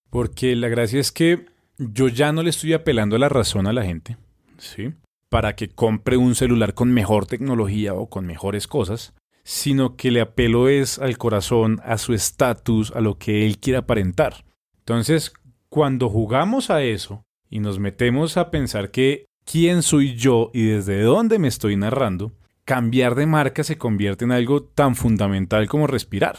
Porque 0.09 0.55
la 0.55 0.69
gracia 0.69 0.99
es 0.99 1.11
que 1.11 1.45
yo 1.77 2.07
ya 2.07 2.31
no 2.31 2.41
le 2.41 2.49
estoy 2.51 2.73
apelando 2.73 3.15
a 3.15 3.19
la 3.19 3.29
razón 3.29 3.67
a 3.67 3.73
la 3.73 3.83
gente, 3.83 4.17
¿sí? 4.57 4.93
Para 5.29 5.55
que 5.55 5.69
compre 5.69 6.17
un 6.17 6.35
celular 6.35 6.73
con 6.73 6.91
mejor 6.91 7.25
tecnología 7.25 7.93
o 7.93 8.09
con 8.09 8.25
mejores 8.25 8.67
cosas, 8.67 9.13
sino 9.43 9.95
que 9.95 10.11
le 10.11 10.21
apelo 10.21 10.67
es 10.67 10.99
al 10.99 11.17
corazón, 11.17 11.81
a 11.83 11.97
su 11.97 12.13
estatus, 12.13 12.91
a 12.91 13.01
lo 13.01 13.17
que 13.17 13.45
él 13.45 13.59
quiere 13.59 13.77
aparentar. 13.77 14.45
Entonces, 14.79 15.33
cuando 15.69 16.09
jugamos 16.09 16.69
a 16.69 16.83
eso 16.83 17.25
y 17.49 17.59
nos 17.59 17.79
metemos 17.79 18.37
a 18.37 18.51
pensar 18.51 18.91
que 18.91 19.25
quién 19.45 19.83
soy 19.83 20.15
yo 20.15 20.49
y 20.53 20.63
desde 20.63 21.01
dónde 21.01 21.39
me 21.39 21.47
estoy 21.47 21.75
narrando, 21.75 22.33
cambiar 22.65 23.15
de 23.15 23.25
marca 23.25 23.63
se 23.63 23.77
convierte 23.77 24.25
en 24.25 24.31
algo 24.31 24.63
tan 24.63 24.95
fundamental 24.95 25.67
como 25.67 25.87
respirar 25.87 26.37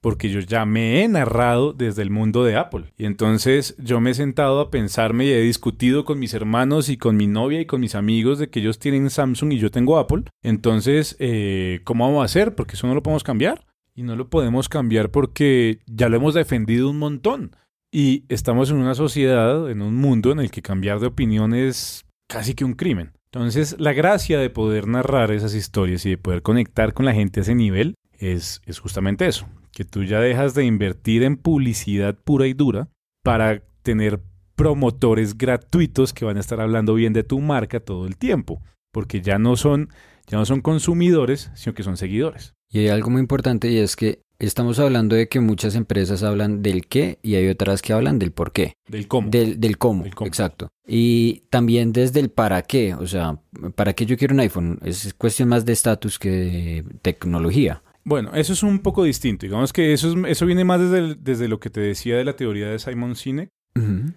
porque 0.00 0.30
yo 0.30 0.40
ya 0.40 0.64
me 0.64 1.02
he 1.02 1.08
narrado 1.08 1.72
desde 1.72 2.02
el 2.02 2.10
mundo 2.10 2.44
de 2.44 2.56
Apple. 2.56 2.92
Y 2.96 3.04
entonces 3.04 3.76
yo 3.78 4.00
me 4.00 4.10
he 4.10 4.14
sentado 4.14 4.60
a 4.60 4.70
pensarme 4.70 5.26
y 5.26 5.32
he 5.32 5.40
discutido 5.40 6.04
con 6.04 6.18
mis 6.18 6.34
hermanos 6.34 6.88
y 6.88 6.96
con 6.96 7.16
mi 7.16 7.26
novia 7.26 7.60
y 7.60 7.66
con 7.66 7.80
mis 7.80 7.94
amigos 7.94 8.38
de 8.38 8.48
que 8.48 8.60
ellos 8.60 8.78
tienen 8.78 9.10
Samsung 9.10 9.52
y 9.52 9.58
yo 9.58 9.70
tengo 9.70 9.98
Apple. 9.98 10.24
Entonces, 10.42 11.16
eh, 11.18 11.80
¿cómo 11.84 12.06
vamos 12.06 12.22
a 12.22 12.24
hacer? 12.24 12.54
Porque 12.54 12.74
eso 12.74 12.86
no 12.86 12.94
lo 12.94 13.02
podemos 13.02 13.24
cambiar. 13.24 13.66
Y 13.94 14.02
no 14.02 14.16
lo 14.16 14.30
podemos 14.30 14.68
cambiar 14.68 15.10
porque 15.10 15.80
ya 15.86 16.08
lo 16.08 16.16
hemos 16.16 16.34
defendido 16.34 16.88
un 16.88 16.98
montón. 16.98 17.54
Y 17.92 18.24
estamos 18.28 18.70
en 18.70 18.76
una 18.76 18.94
sociedad, 18.94 19.68
en 19.68 19.82
un 19.82 19.96
mundo 19.96 20.32
en 20.32 20.38
el 20.38 20.50
que 20.50 20.62
cambiar 20.62 21.00
de 21.00 21.08
opinión 21.08 21.54
es 21.54 22.06
casi 22.28 22.54
que 22.54 22.64
un 22.64 22.74
crimen. 22.74 23.12
Entonces, 23.32 23.76
la 23.78 23.92
gracia 23.92 24.38
de 24.38 24.48
poder 24.48 24.86
narrar 24.86 25.32
esas 25.32 25.54
historias 25.54 26.06
y 26.06 26.10
de 26.10 26.18
poder 26.18 26.42
conectar 26.42 26.94
con 26.94 27.04
la 27.04 27.12
gente 27.12 27.40
a 27.40 27.42
ese 27.42 27.54
nivel 27.54 27.94
es, 28.18 28.62
es 28.64 28.78
justamente 28.78 29.26
eso, 29.26 29.46
que 29.72 29.84
tú 29.84 30.04
ya 30.04 30.20
dejas 30.20 30.54
de 30.54 30.64
invertir 30.64 31.22
en 31.22 31.36
publicidad 31.36 32.16
pura 32.16 32.46
y 32.46 32.54
dura 32.54 32.88
para 33.22 33.62
tener 33.82 34.20
promotores 34.56 35.38
gratuitos 35.38 36.12
que 36.12 36.24
van 36.24 36.36
a 36.36 36.40
estar 36.40 36.60
hablando 36.60 36.94
bien 36.94 37.12
de 37.12 37.22
tu 37.22 37.40
marca 37.40 37.80
todo 37.80 38.06
el 38.06 38.16
tiempo, 38.16 38.60
porque 38.92 39.22
ya 39.22 39.38
no 39.38 39.56
son 39.56 39.88
ya 40.26 40.38
no 40.38 40.44
son 40.46 40.60
consumidores, 40.60 41.50
sino 41.54 41.74
que 41.74 41.82
son 41.82 41.96
seguidores. 41.96 42.54
Y 42.70 42.80
hay 42.80 42.88
algo 42.88 43.10
muy 43.10 43.20
importante 43.20 43.68
y 43.68 43.78
es 43.78 43.96
que 43.96 44.22
estamos 44.38 44.78
hablando 44.78 45.16
de 45.16 45.28
que 45.28 45.40
muchas 45.40 45.74
empresas 45.74 46.22
hablan 46.22 46.62
del 46.62 46.86
qué 46.86 47.18
y 47.22 47.34
hay 47.34 47.48
otras 47.48 47.82
que 47.82 47.92
hablan 47.92 48.18
del 48.18 48.30
por 48.30 48.52
qué. 48.52 48.74
Del 48.86 49.08
cómo. 49.08 49.28
Del, 49.28 49.58
del 49.58 49.76
cómo, 49.76 50.04
cómo. 50.14 50.28
exacto. 50.28 50.68
Y 50.86 51.42
también 51.50 51.92
desde 51.92 52.20
el 52.20 52.30
para 52.30 52.62
qué, 52.62 52.94
o 52.94 53.06
sea, 53.06 53.40
¿para 53.74 53.92
qué 53.94 54.06
yo 54.06 54.16
quiero 54.16 54.34
un 54.34 54.40
iPhone? 54.40 54.78
Es 54.84 55.14
cuestión 55.14 55.48
más 55.48 55.64
de 55.64 55.72
estatus 55.72 56.18
que 56.18 56.30
de 56.30 56.84
tecnología. 57.02 57.82
Bueno, 58.04 58.32
eso 58.34 58.52
es 58.52 58.62
un 58.62 58.80
poco 58.80 59.04
distinto. 59.04 59.46
Digamos 59.46 59.72
que 59.72 59.92
eso, 59.92 60.08
es, 60.08 60.16
eso 60.26 60.46
viene 60.46 60.64
más 60.64 60.80
desde, 60.80 61.14
desde 61.16 61.48
lo 61.48 61.60
que 61.60 61.70
te 61.70 61.80
decía 61.80 62.16
de 62.16 62.24
la 62.24 62.36
teoría 62.36 62.68
de 62.68 62.78
Simon 62.78 63.14
Sinek, 63.14 63.50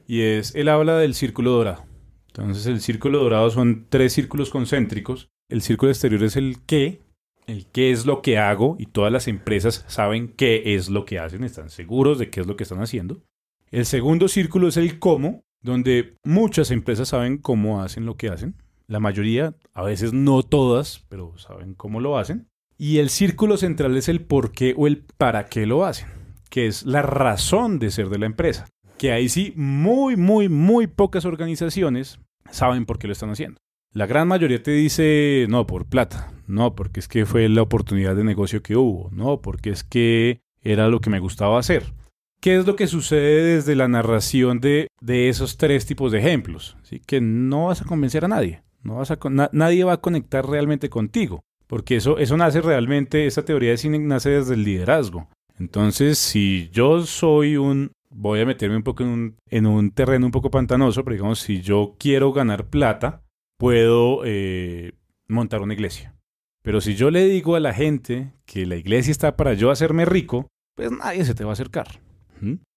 Y 0.07 0.21
es, 0.21 0.55
él 0.55 0.69
habla 0.69 0.97
del 0.97 1.13
círculo 1.13 1.51
dorado. 1.51 1.85
Entonces 2.27 2.65
el 2.65 2.81
círculo 2.81 3.19
dorado 3.19 3.49
son 3.51 3.85
tres 3.89 4.13
círculos 4.13 4.49
concéntricos. 4.49 5.29
El 5.49 5.61
círculo 5.61 5.91
exterior 5.91 6.23
es 6.23 6.35
el 6.35 6.57
qué, 6.65 7.01
el 7.45 7.67
qué 7.67 7.91
es 7.91 8.05
lo 8.05 8.21
que 8.21 8.37
hago 8.37 8.75
y 8.79 8.87
todas 8.87 9.11
las 9.11 9.27
empresas 9.27 9.85
saben 9.87 10.29
qué 10.29 10.73
es 10.73 10.89
lo 10.89 11.05
que 11.05 11.19
hacen, 11.19 11.43
están 11.43 11.69
seguros 11.69 12.17
de 12.17 12.29
qué 12.29 12.41
es 12.41 12.47
lo 12.47 12.55
que 12.55 12.63
están 12.63 12.81
haciendo. 12.81 13.21
El 13.69 13.85
segundo 13.85 14.27
círculo 14.27 14.67
es 14.67 14.77
el 14.77 14.99
cómo, 14.99 15.43
donde 15.61 16.15
muchas 16.23 16.71
empresas 16.71 17.09
saben 17.09 17.37
cómo 17.37 17.81
hacen 17.81 18.05
lo 18.05 18.17
que 18.17 18.29
hacen. 18.29 18.55
La 18.87 18.99
mayoría, 18.99 19.55
a 19.73 19.83
veces 19.83 20.13
no 20.13 20.43
todas, 20.43 21.05
pero 21.09 21.37
saben 21.37 21.73
cómo 21.73 21.99
lo 21.99 22.17
hacen. 22.17 22.47
Y 22.85 22.99
el 22.99 23.09
círculo 23.09 23.55
central 23.55 23.95
es 23.95 24.09
el 24.09 24.19
por 24.19 24.51
qué 24.51 24.73
o 24.75 24.87
el 24.87 25.05
para 25.17 25.45
qué 25.45 25.65
lo 25.65 25.85
hacen, 25.85 26.09
que 26.49 26.67
es 26.67 26.83
la 26.83 27.01
razón 27.01 27.79
de 27.79 27.89
ser 27.89 28.09
de 28.09 28.17
la 28.17 28.25
empresa. 28.25 28.67
Que 28.97 29.13
ahí 29.13 29.29
sí, 29.29 29.53
muy, 29.55 30.17
muy, 30.17 30.49
muy 30.49 30.87
pocas 30.87 31.23
organizaciones 31.23 32.19
saben 32.51 32.85
por 32.85 32.99
qué 32.99 33.07
lo 33.07 33.13
están 33.13 33.29
haciendo. 33.29 33.57
La 33.93 34.05
gran 34.05 34.27
mayoría 34.27 34.61
te 34.61 34.71
dice, 34.71 35.45
no, 35.47 35.65
por 35.65 35.85
plata, 35.85 36.33
no, 36.45 36.75
porque 36.75 36.99
es 36.99 37.07
que 37.07 37.25
fue 37.25 37.47
la 37.47 37.61
oportunidad 37.61 38.17
de 38.17 38.25
negocio 38.25 38.61
que 38.61 38.75
hubo, 38.75 39.09
no, 39.13 39.39
porque 39.39 39.69
es 39.69 39.85
que 39.85 40.41
era 40.61 40.89
lo 40.89 40.99
que 40.99 41.09
me 41.09 41.19
gustaba 41.19 41.59
hacer. 41.59 41.93
¿Qué 42.41 42.57
es 42.57 42.67
lo 42.67 42.75
que 42.75 42.87
sucede 42.87 43.55
desde 43.55 43.77
la 43.77 43.87
narración 43.87 44.59
de, 44.59 44.89
de 44.99 45.29
esos 45.29 45.55
tres 45.55 45.85
tipos 45.85 46.11
de 46.11 46.19
ejemplos? 46.19 46.75
¿Sí? 46.83 46.99
Que 46.99 47.21
no 47.21 47.67
vas 47.67 47.81
a 47.81 47.85
convencer 47.85 48.25
a 48.25 48.27
nadie, 48.27 48.61
no 48.81 48.95
vas 48.95 49.09
a, 49.09 49.19
nadie 49.53 49.85
va 49.85 49.93
a 49.93 50.01
conectar 50.01 50.45
realmente 50.45 50.89
contigo, 50.89 51.45
porque 51.73 51.95
eso, 51.95 52.19
eso 52.19 52.37
nace 52.37 52.61
realmente, 52.61 53.25
esa 53.25 53.45
teoría 53.45 53.71
de 53.71 53.77
cine 53.77 53.97
nace 53.97 54.29
desde 54.29 54.53
el 54.53 54.63
liderazgo. 54.63 55.27
Entonces, 55.57 56.19
si 56.19 56.69
yo 56.71 57.03
soy 57.03 57.57
un, 57.57 57.93
voy 58.11 58.41
a 58.41 58.45
meterme 58.45 58.75
un 58.75 58.83
poco 58.83 59.01
en 59.01 59.09
un, 59.09 59.35
en 59.49 59.65
un 59.65 59.89
terreno 59.89 60.27
un 60.27 60.31
poco 60.31 60.51
pantanoso, 60.51 61.03
pero 61.03 61.15
digamos, 61.15 61.39
si 61.39 61.61
yo 61.61 61.95
quiero 61.97 62.31
ganar 62.31 62.67
plata, 62.67 63.23
puedo 63.57 64.21
eh, 64.23 64.91
montar 65.27 65.63
una 65.63 65.73
iglesia. 65.73 66.13
Pero 66.61 66.79
si 66.79 66.93
yo 66.93 67.09
le 67.09 67.25
digo 67.25 67.55
a 67.55 67.59
la 67.59 67.73
gente 67.73 68.33
que 68.45 68.67
la 68.67 68.75
iglesia 68.75 69.09
está 69.09 69.35
para 69.35 69.55
yo 69.55 69.71
hacerme 69.71 70.05
rico, 70.05 70.49
pues 70.75 70.91
nadie 70.91 71.25
se 71.25 71.33
te 71.33 71.43
va 71.43 71.49
a 71.49 71.53
acercar. 71.53 71.87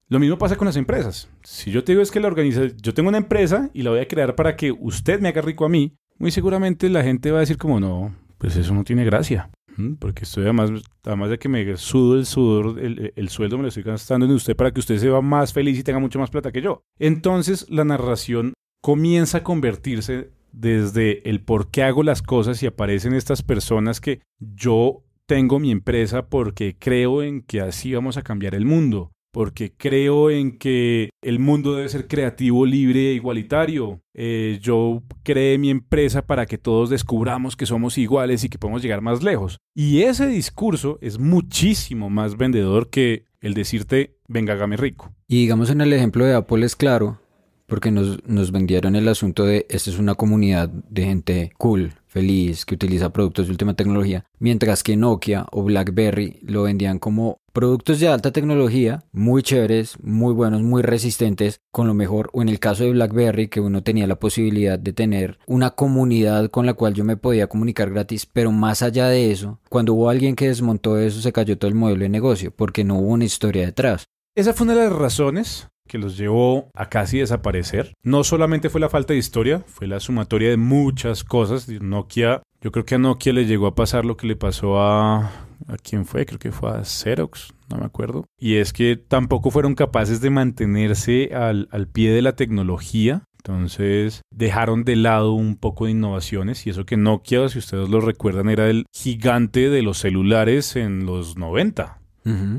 Lo 0.09 0.19
mismo 0.19 0.39
pasa 0.39 0.57
con 0.57 0.65
las 0.65 0.77
empresas. 0.79 1.29
Si 1.43 1.71
yo 1.71 1.85
te 1.85 1.93
digo 1.93 2.01
es 2.01 2.11
que 2.11 2.21
la 2.21 2.29
organización, 2.29 2.79
yo 2.81 2.95
tengo 2.95 3.11
una 3.11 3.19
empresa 3.19 3.69
y 3.75 3.83
la 3.83 3.91
voy 3.91 4.01
a 4.01 4.09
crear 4.09 4.35
para 4.37 4.57
que 4.57 4.73
usted 4.73 5.21
me 5.21 5.29
haga 5.29 5.43
rico 5.43 5.67
a 5.67 5.69
mí, 5.69 5.93
muy 6.17 6.31
seguramente 6.31 6.89
la 6.89 7.03
gente 7.03 7.31
va 7.31 7.37
a 7.37 7.41
decir 7.41 7.59
como 7.59 7.79
no, 7.79 8.15
pues 8.39 8.57
eso 8.57 8.75
no 8.75 8.85
tiene 8.85 9.05
gracia. 9.05 9.51
Porque 9.99 10.25
estoy 10.25 10.45
además, 10.45 10.71
además 11.05 11.29
de 11.29 11.39
que 11.39 11.51
me 11.51 11.77
sudo 11.77 12.17
el 12.17 12.25
sudor, 12.25 12.79
el, 12.79 13.13
el, 13.15 13.29
sueldo 13.29 13.59
me 13.59 13.63
lo 13.65 13.69
estoy 13.69 13.83
gastando 13.83 14.25
en 14.25 14.33
usted 14.33 14.57
para 14.57 14.71
que 14.71 14.81
usted 14.81 14.97
se 14.97 15.11
va 15.11 15.21
más 15.21 15.53
feliz 15.53 15.79
y 15.79 15.83
tenga 15.83 15.99
mucho 15.99 16.19
más 16.19 16.31
plata 16.31 16.51
que 16.51 16.63
yo. 16.63 16.83
Entonces 16.99 17.69
la 17.69 17.85
narración 17.85 18.55
comienza 18.81 19.39
a 19.39 19.43
convertirse 19.43 20.31
desde 20.51 21.29
el 21.29 21.43
por 21.43 21.71
qué 21.71 21.83
hago 21.83 22.03
las 22.03 22.23
cosas 22.23 22.63
y 22.63 22.67
aparecen 22.67 23.13
estas 23.13 23.43
personas 23.43 24.01
que 24.01 24.23
yo 24.39 25.03
tengo 25.27 25.59
mi 25.59 25.71
empresa 25.71 26.29
porque 26.29 26.77
creo 26.79 27.23
en 27.23 27.43
que 27.43 27.61
así 27.61 27.93
vamos 27.93 28.17
a 28.17 28.23
cambiar 28.23 28.55
el 28.55 28.65
mundo, 28.65 29.13
porque 29.37 29.71
creo 29.77 30.31
en 30.31 30.57
que 30.57 31.11
el 31.21 31.39
mundo 31.41 31.75
debe 31.75 31.91
ser 31.91 32.09
creativo, 32.09 32.65
libre 32.65 33.11
e 33.11 33.13
igualitario. 33.13 34.01
Eh, 34.15 34.59
yo 34.63 35.03
creé 35.25 35.59
mi 35.59 35.69
empresa 35.69 36.27
para 36.27 36.47
que 36.47 36.57
todos 36.57 36.89
descubramos 36.89 37.55
que 37.55 37.67
somos 37.67 37.99
iguales 37.99 38.45
y 38.45 38.49
que 38.49 38.57
podemos 38.57 38.81
llegar 38.81 39.03
más 39.03 39.23
lejos. 39.23 39.59
Y 39.75 40.01
ese 40.05 40.27
discurso 40.27 40.99
es 41.03 41.19
muchísimo 41.19 42.09
más 42.09 42.39
vendedor 42.39 42.89
que 42.89 43.27
el 43.43 43.53
decirte, 43.53 44.17
venga, 44.27 44.55
hágame 44.55 44.79
rico. 44.79 45.13
Y 45.29 45.43
digamos 45.43 45.69
en 45.69 45.83
el 45.83 45.93
ejemplo 45.93 46.25
de 46.25 46.33
Apple 46.33 46.65
es 46.65 46.75
claro, 46.75 47.21
porque 47.67 47.91
nos, 47.91 48.27
nos 48.27 48.53
vendieron 48.53 48.97
el 48.97 49.07
asunto 49.07 49.45
de 49.45 49.67
esta 49.69 49.91
es 49.91 49.99
una 49.99 50.15
comunidad 50.15 50.71
de 50.71 51.05
gente 51.05 51.53
cool, 51.59 51.93
feliz, 52.07 52.65
que 52.65 52.77
utiliza 52.77 53.13
productos 53.13 53.47
de 53.47 53.53
última 53.53 53.75
tecnología, 53.75 54.25
mientras 54.39 54.83
que 54.83 54.97
Nokia 54.97 55.45
o 55.53 55.63
BlackBerry 55.63 56.39
lo 56.41 56.63
vendían 56.63 56.99
como 56.99 57.37
productos 57.57 58.01
de 58.01 58.09
alta 58.09 58.33
tecnología, 58.33 59.03
muy 59.13 59.43
chéveres, 59.43 59.97
muy 60.03 60.35
buenos, 60.35 60.61
muy 60.61 60.83
resistentes, 60.83 61.63
con 61.73 61.87
lo 61.87 61.95
mejor, 61.95 62.29
o 62.35 62.43
en 62.43 62.51
el 62.51 62.59
caso 62.59 62.85
de 62.85 62.91
BlackBerry, 62.91 63.49
que 63.49 63.61
uno 63.61 63.83
tenía 63.83 64.07
la 64.07 64.17
posibilidad 64.17 64.79
de 64.79 64.93
tener 64.93 65.39
una 65.47 65.71
comunidad 65.71 66.51
con 66.51 66.67
la 66.67 66.75
cual 66.75 66.93
yo 66.93 67.03
me 67.03 67.17
podía 67.17 67.47
comunicar 67.47 67.91
gratis, 67.91 68.27
pero 68.27 68.53
más 68.53 68.83
allá 68.83 69.09
de 69.09 69.31
eso, 69.31 69.59
cuando 69.71 69.95
hubo 69.95 70.11
alguien 70.11 70.37
que 70.37 70.49
desmontó 70.49 70.99
eso, 70.99 71.23
se 71.23 71.33
cayó 71.33 71.57
todo 71.57 71.71
el 71.71 71.75
modelo 71.75 72.03
de 72.03 72.11
negocio, 72.11 72.51
porque 72.55 72.85
no 72.85 72.97
hubo 72.97 73.09
una 73.09 73.25
historia 73.25 73.65
detrás. 73.65 74.05
Esa 74.35 74.53
fue 74.53 74.67
una 74.67 74.75
de 74.75 74.91
las 74.91 74.93
razones 74.93 75.69
que 75.89 75.97
los 75.97 76.19
llevó 76.19 76.69
a 76.75 76.91
casi 76.91 77.21
desaparecer. 77.21 77.95
No 78.03 78.23
solamente 78.23 78.69
fue 78.69 78.83
la 78.83 78.91
falta 78.91 79.15
de 79.15 79.19
historia, 79.19 79.63
fue 79.67 79.87
la 79.87 80.01
sumatoria 80.01 80.51
de 80.51 80.59
muchas 80.59 81.25
cosas. 81.25 81.71
Nokia, 81.71 82.43
yo 82.61 82.71
creo 82.71 82.85
que 82.85 82.97
a 82.97 82.99
Nokia 82.99 83.33
le 83.33 83.47
llegó 83.47 83.67
a 83.67 83.75
pasar 83.75 84.05
lo 84.05 84.19
que 84.19 84.27
le 84.27 84.37
pasó 84.37 84.79
a... 84.79 85.46
¿A 85.67 85.77
quién 85.77 86.05
fue? 86.05 86.27
Creo 86.27 86.39
que 86.39 86.53
fue 86.53 86.71
a 86.71 86.85
Xerox, 86.85 87.53
no 87.71 87.79
me 87.79 87.87
acuerdo. 87.87 88.25
Y 88.39 88.57
es 88.57 88.73
que 88.73 88.97
tampoco 88.97 89.51
fueron 89.51 89.75
capaces 89.75 90.21
de 90.21 90.31
mantenerse 90.31 91.35
al, 91.35 91.69
al 91.73 91.89
pie 91.89 92.13
de 92.13 92.23
la 92.23 92.37
tecnología. 92.37 93.25
Entonces 93.39 94.23
dejaron 94.33 94.85
de 94.85 94.97
lado 94.97 95.33
un 95.33 95.57
poco 95.57 95.85
de 95.85 95.93
innovaciones 95.93 96.67
y 96.67 96.71
eso 96.71 96.85
que 96.85 96.97
Nokia, 96.97 97.49
si 97.49 97.61
ustedes 97.61 97.89
lo 97.89 98.01
recuerdan, 98.01 98.49
era 98.49 98.69
el 98.69 98.87
gigante 98.93 99.71
de 99.71 99.83
los 99.83 99.99
celulares 99.99 100.75
en 100.75 101.07
los 101.07 101.37
90. 101.37 102.01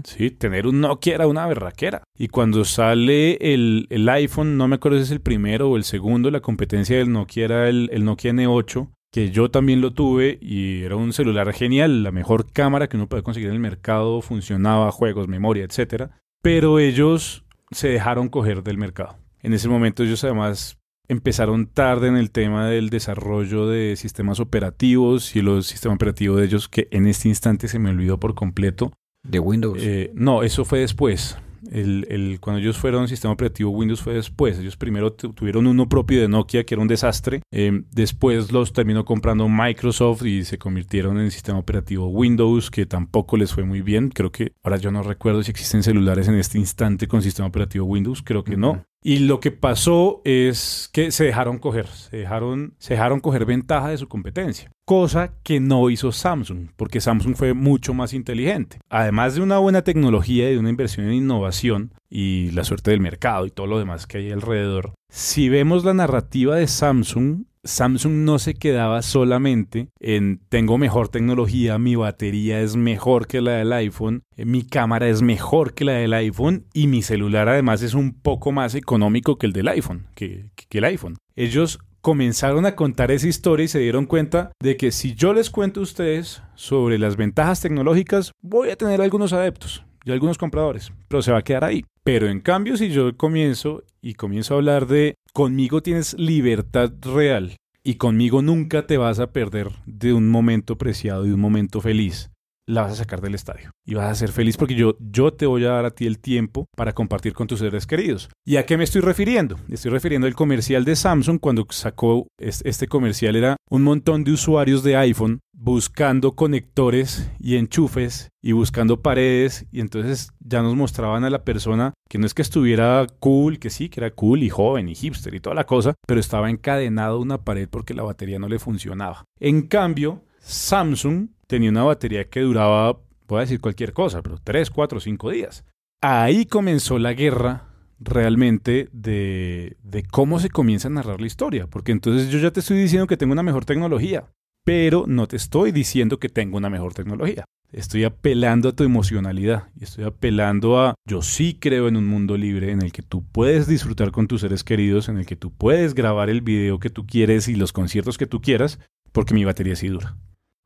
Sí, 0.06 0.32
tener 0.32 0.66
un 0.66 0.80
Nokia 0.80 1.16
era 1.16 1.28
una 1.28 1.46
berraquera. 1.46 2.04
Y 2.18 2.30
cuando 2.30 2.64
sale 2.64 3.38
el, 3.54 4.10
iPhone, 4.10 4.58
no 4.58 4.68
me 4.68 4.76
acuerdo 4.76 4.98
si 4.98 5.04
es 5.04 5.12
el 5.12 5.20
primero 5.20 5.70
o 5.70 5.76
el 5.76 5.84
segundo, 5.84 6.32
la 6.32 6.40
competencia 6.40 6.98
del 6.98 7.12
Nokia 7.12 7.46
era 7.46 7.68
el, 7.68 7.90
Nokia 8.04 8.32
N8, 8.32 8.90
que 9.18 9.32
yo 9.32 9.50
también 9.50 9.82
lo 9.82 9.94
tuve 9.94 10.38
y 10.40 10.84
era 10.84 10.96
un 10.96 11.12
celular 11.12 11.52
genial, 11.52 12.04
la 12.04 12.12
mejor 12.12 12.52
cámara 12.52 12.88
que 12.88 12.98
uno 12.98 13.10
puede 13.10 13.24
conseguir 13.24 13.50
en 13.50 13.56
el 13.56 13.60
mercado, 13.60 14.22
funcionaba, 14.22 14.92
juegos, 14.92 15.28
memoria, 15.28 15.66
etc. 15.66 16.12
Pero 16.44 16.78
ellos 16.78 17.44
se 17.72 17.88
dejaron 17.88 18.30
coger 18.30 18.62
del 18.62 18.78
mercado. 18.78 19.18
En 19.42 19.54
ese 19.54 19.70
momento 19.70 20.04
ellos 20.04 20.24
además 20.24 20.78
empezaron 21.08 21.66
tarde 21.66 22.10
en 22.10 22.16
el 22.16 22.30
tema 22.30 22.68
del 22.68 22.92
desarrollo 22.92 23.66
de 23.66 23.96
sistemas 23.96 24.40
operativos 24.40 25.36
y 25.36 25.42
los 25.42 25.66
sistemas 25.66 25.96
operativos 25.96 26.38
de 26.38 26.46
ellos 26.46 26.70
que 26.70 26.88
en 26.92 27.08
este 27.08 27.28
instante 27.28 27.68
se 27.68 27.80
me 27.80 27.90
olvidó 27.90 28.20
por 28.20 28.36
completo 28.36 28.94
de 29.24 29.40
Windows. 29.40 29.80
Eh, 29.82 30.12
no, 30.14 30.44
eso 30.44 30.64
fue 30.64 30.82
después. 30.82 31.40
El, 31.72 32.38
cuando 32.40 32.62
ellos 32.62 32.78
fueron 32.78 33.08
sistema 33.08 33.34
operativo 33.34 33.72
Windows 33.72 34.02
fue 34.02 34.14
después. 34.14 34.60
Ellos 34.60 34.78
primero 34.78 35.14
tuvieron 35.14 35.68
uno 35.68 35.88
propio 35.90 36.22
de 36.22 36.28
Nokia 36.28 36.64
que 36.66 36.76
era 36.76 36.82
un 36.82 36.88
desastre. 36.88 37.42
Eh, 37.52 37.84
después 37.92 38.52
los 38.52 38.74
terminó 38.74 39.06
comprando 39.06 39.48
Microsoft 39.50 40.24
y 40.26 40.44
se 40.44 40.58
convirtieron 40.58 41.20
en 41.20 41.32
sistema 41.32 41.60
operativo 41.60 42.08
Windows 42.08 42.72
que 42.72 42.86
tampoco 42.86 43.38
les 43.38 43.54
fue 43.54 43.64
muy 43.64 43.82
bien. 43.82 44.10
Creo 44.10 44.32
que 44.32 44.54
ahora 44.64 44.78
yo 44.78 44.92
no 44.92 45.04
recuerdo 45.04 45.44
si 45.44 45.52
existen 45.52 45.84
celulares 45.84 46.28
en 46.28 46.36
este 46.36 46.58
instante 46.58 47.08
con 47.08 47.22
sistema 47.22 47.48
operativo 47.48 47.86
Windows. 47.86 48.22
Creo 48.24 48.44
que 48.44 48.58
no. 48.58 48.86
Y 49.08 49.20
lo 49.20 49.40
que 49.40 49.52
pasó 49.52 50.22
es 50.26 50.90
que 50.92 51.12
se 51.12 51.24
dejaron 51.24 51.60
coger, 51.60 51.88
se 51.88 52.18
dejaron, 52.18 52.74
se 52.78 52.96
dejaron 52.96 53.22
coger 53.22 53.46
ventaja 53.46 53.88
de 53.88 53.98
su 53.98 54.10
competencia, 54.10 54.70
cosa 54.84 55.32
que 55.44 55.62
no 55.62 55.90
hizo 55.90 56.12
Samsung, 56.12 56.72
porque 56.76 57.00
Samsung 57.00 57.38
fue 57.38 57.54
mucho 57.54 57.94
más 57.94 58.12
inteligente. 58.12 58.80
Además 58.90 59.36
de 59.36 59.42
una 59.42 59.60
buena 59.60 59.84
tecnología 59.84 60.50
y 60.50 60.56
de 60.56 60.60
una 60.60 60.72
inversión 60.72 61.06
en 61.06 61.14
innovación 61.14 61.94
y 62.10 62.52
la 62.52 62.66
suerte 62.66 62.92
del 62.92 63.00
mercado 63.00 63.46
y 63.46 63.50
todo 63.50 63.66
lo 63.66 63.80
demás 63.80 64.08
que 64.08 64.18
hay 64.18 64.32
alrededor, 64.32 64.92
si 65.10 65.48
vemos 65.48 65.86
la 65.86 65.94
narrativa 65.94 66.58
de 66.58 66.68
Samsung, 66.68 67.46
Samsung 67.64 68.26
no 68.26 68.40
se 68.40 68.54
quedaba 68.54 69.02
solamente 69.02 69.90
en 70.00 70.40
tengo 70.50 70.78
mejor 70.78 71.10
tecnología, 71.10 71.78
mi 71.78 71.96
batería 71.96 72.62
es 72.62 72.76
mejor 72.76 73.28
que 73.28 73.42
la 73.42 73.54
del 73.54 73.74
iPhone, 73.74 74.24
eh, 74.36 74.46
mi 74.46 74.64
cámara 74.64 75.08
es 75.08 75.22
mejor 75.22 75.74
que 75.74 75.86
la 75.86 75.94
del 75.94 76.14
iPhone 76.14 76.66
y 76.74 76.88
mi 76.88 77.02
celular 77.02 77.50
además 77.50 77.82
es 77.82 77.94
un 77.94 78.14
poco 78.14 78.52
más 78.52 78.76
económico 78.76 79.38
que 79.38 79.48
el 79.48 79.54
del 79.54 79.68
iPhone, 79.68 80.08
que, 80.16 80.52
que 80.70 80.78
el 80.78 80.86
iPhone. 80.86 81.18
Ellos 81.36 81.80
comenzaron 82.02 82.66
a 82.66 82.76
contar 82.76 83.12
esa 83.12 83.28
historia 83.28 83.66
y 83.66 83.68
se 83.68 83.80
dieron 83.80 84.06
cuenta 84.06 84.52
de 84.62 84.78
que 84.78 84.92
si 84.92 85.14
yo 85.14 85.34
les 85.34 85.50
cuento 85.50 85.82
a 85.82 85.84
ustedes 85.84 86.42
sobre 86.56 86.98
las 86.98 87.18
ventajas 87.18 87.62
tecnológicas, 87.62 88.32
voy 88.42 88.70
a 88.70 88.78
tener 88.78 89.02
algunos 89.02 89.34
adeptos 89.34 89.84
y 90.06 90.12
algunos 90.12 90.38
compradores, 90.38 90.94
pero 91.10 91.22
se 91.22 91.34
va 91.34 91.40
a 91.40 91.44
quedar 91.44 91.66
ahí. 91.66 91.84
Pero 92.06 92.30
en 92.30 92.40
cambio, 92.40 92.78
si 92.78 92.90
yo 92.90 93.18
comienzo 93.18 93.84
y 94.02 94.14
comienzo 94.14 94.54
a 94.54 94.58
hablar 94.58 94.88
de 94.88 95.16
conmigo 95.34 95.82
tienes 95.82 96.14
libertad 96.18 96.92
real 97.02 97.58
y 97.84 97.96
conmigo 97.96 98.42
nunca 98.42 98.86
te 98.86 98.98
vas 98.98 99.20
a 99.20 99.32
perder 99.32 99.70
de 99.86 100.14
un 100.14 100.30
momento 100.30 100.78
preciado, 100.78 101.24
de 101.24 101.34
un 101.34 101.40
momento 101.40 101.80
feliz, 101.82 102.32
la 102.68 102.82
vas 102.82 102.94
a 102.94 102.96
sacar 102.96 103.22
del 103.22 103.34
estadio 103.34 103.72
y 103.86 103.96
vas 103.96 104.12
a 104.12 104.16
ser 104.16 104.32
feliz 104.32 104.58
porque 104.58 104.76
yo, 104.76 104.98
yo 105.00 105.34
te 105.34 105.46
voy 105.46 105.66
a 105.66 105.70
dar 105.70 105.86
a 105.86 105.92
ti 105.92 106.06
el 106.06 106.20
tiempo 106.20 106.68
para 106.76 106.94
compartir 106.94 107.34
con 107.34 107.48
tus 107.48 107.60
seres 107.60 107.88
queridos. 107.88 108.30
¿Y 108.46 108.58
a 108.58 108.66
qué 108.66 108.78
me 108.78 108.84
estoy 108.84 109.02
refiriendo? 109.02 109.58
Estoy 109.70 109.92
refiriendo 109.92 110.28
al 110.28 110.36
comercial 110.36 110.84
de 110.86 110.96
Samsung 110.96 111.40
cuando 111.40 111.66
sacó 111.70 112.28
este 112.38 112.88
comercial 112.88 113.36
era 113.36 113.56
un 113.70 113.84
montón 113.84 114.24
de 114.24 114.34
usuarios 114.34 114.84
de 114.84 114.98
iPhone 114.98 115.40
buscando 115.54 116.36
conectores 116.36 117.32
y 117.40 117.56
enchufes 117.56 118.30
y 118.44 118.52
buscando 118.52 119.02
paredes 119.02 119.66
y 119.72 119.80
entonces 119.80 120.30
ya 120.40 120.62
nos 120.62 120.76
mostraban 120.76 121.24
a 121.24 121.30
la 121.30 121.44
persona 121.44 121.94
que 122.10 122.20
no 122.20 122.28
es 122.28 122.34
que 122.34 122.44
estuviera 122.44 123.08
cool, 123.20 123.58
que 123.60 123.70
sí, 123.70 123.90
que 123.90 124.02
era 124.02 124.12
cool 124.12 124.44
y 124.44 124.50
joven 124.50 124.88
y 124.88 124.96
hipster 124.96 125.34
y 125.34 125.40
toda 125.40 125.56
la 125.56 125.66
cosa, 125.66 125.96
pero 126.06 126.20
estaba 126.20 126.50
encadenado 126.50 127.16
a 127.16 127.22
una 127.22 127.44
pared 127.44 127.68
porque 127.70 127.94
la 127.94 128.04
batería 128.04 128.40
no 128.40 128.50
le 128.50 128.60
funcionaba. 128.60 129.24
En 129.40 129.64
cambio, 129.64 130.22
Samsung 130.40 131.30
tenía 131.48 131.70
una 131.70 131.84
batería 131.84 132.30
que 132.30 132.42
duraba, 132.42 133.00
voy 133.28 133.38
a 133.38 133.42
decir 133.42 133.60
cualquier 133.60 133.94
cosa, 133.94 134.22
pero 134.22 134.38
3, 134.44 134.70
4, 134.70 135.00
5 135.00 135.32
días. 135.32 135.64
Ahí 136.02 136.46
comenzó 136.46 137.00
la 137.00 137.14
guerra 137.14 137.70
realmente 138.00 138.90
de, 138.92 139.78
de, 139.82 140.04
cómo 140.04 140.40
se 140.40 140.50
comienza 140.50 140.88
a 140.88 140.92
narrar 140.92 141.20
la 141.20 141.28
historia, 141.28 141.68
porque 141.68 141.92
entonces 141.92 142.30
yo 142.30 142.38
ya 142.38 142.52
te 142.52 142.60
estoy 142.60 142.78
diciendo 142.78 143.08
que 143.08 143.18
tengo 143.18 143.34
una 143.34 143.42
mejor 143.42 143.66
tecnología, 143.66 144.26
pero 144.64 145.06
no 145.08 145.28
te 145.28 145.38
estoy 145.38 145.72
diciendo 145.72 146.20
que 146.20 146.30
tengo 146.30 146.58
una 146.58 146.70
mejor 146.70 146.94
tecnología. 146.94 147.46
Estoy 147.72 148.06
apelando 148.06 148.70
a 148.70 148.72
tu 148.74 148.84
emocionalidad 148.84 149.70
y 149.76 149.84
estoy 149.84 150.06
apelando 150.06 150.80
a 150.80 150.94
yo 151.06 151.22
sí 151.22 151.58
creo 151.60 151.88
en 151.88 151.98
un 151.98 152.08
mundo 152.08 152.38
libre 152.38 152.72
en 152.72 152.82
el 152.82 152.94
que 152.94 153.02
tú 153.02 153.26
puedes 153.26 153.68
disfrutar 153.68 154.12
con 154.12 154.28
tus 154.28 154.42
seres 154.42 154.64
queridos, 154.64 155.10
en 155.10 155.18
el 155.18 155.26
que 155.26 155.36
tú 155.36 155.52
puedes 155.52 155.94
grabar 155.94 156.30
el 156.30 156.42
video 156.42 156.80
que 156.80 156.90
tú 156.90 157.06
quieres 157.06 157.48
y 157.48 157.56
los 157.56 157.74
conciertos 157.74 158.18
que 158.18 158.28
tú 158.28 158.40
quieras, 158.40 158.80
porque 159.12 159.34
mi 159.34 159.44
batería 159.44 159.76
sí 159.76 159.88
dura. 159.90 160.16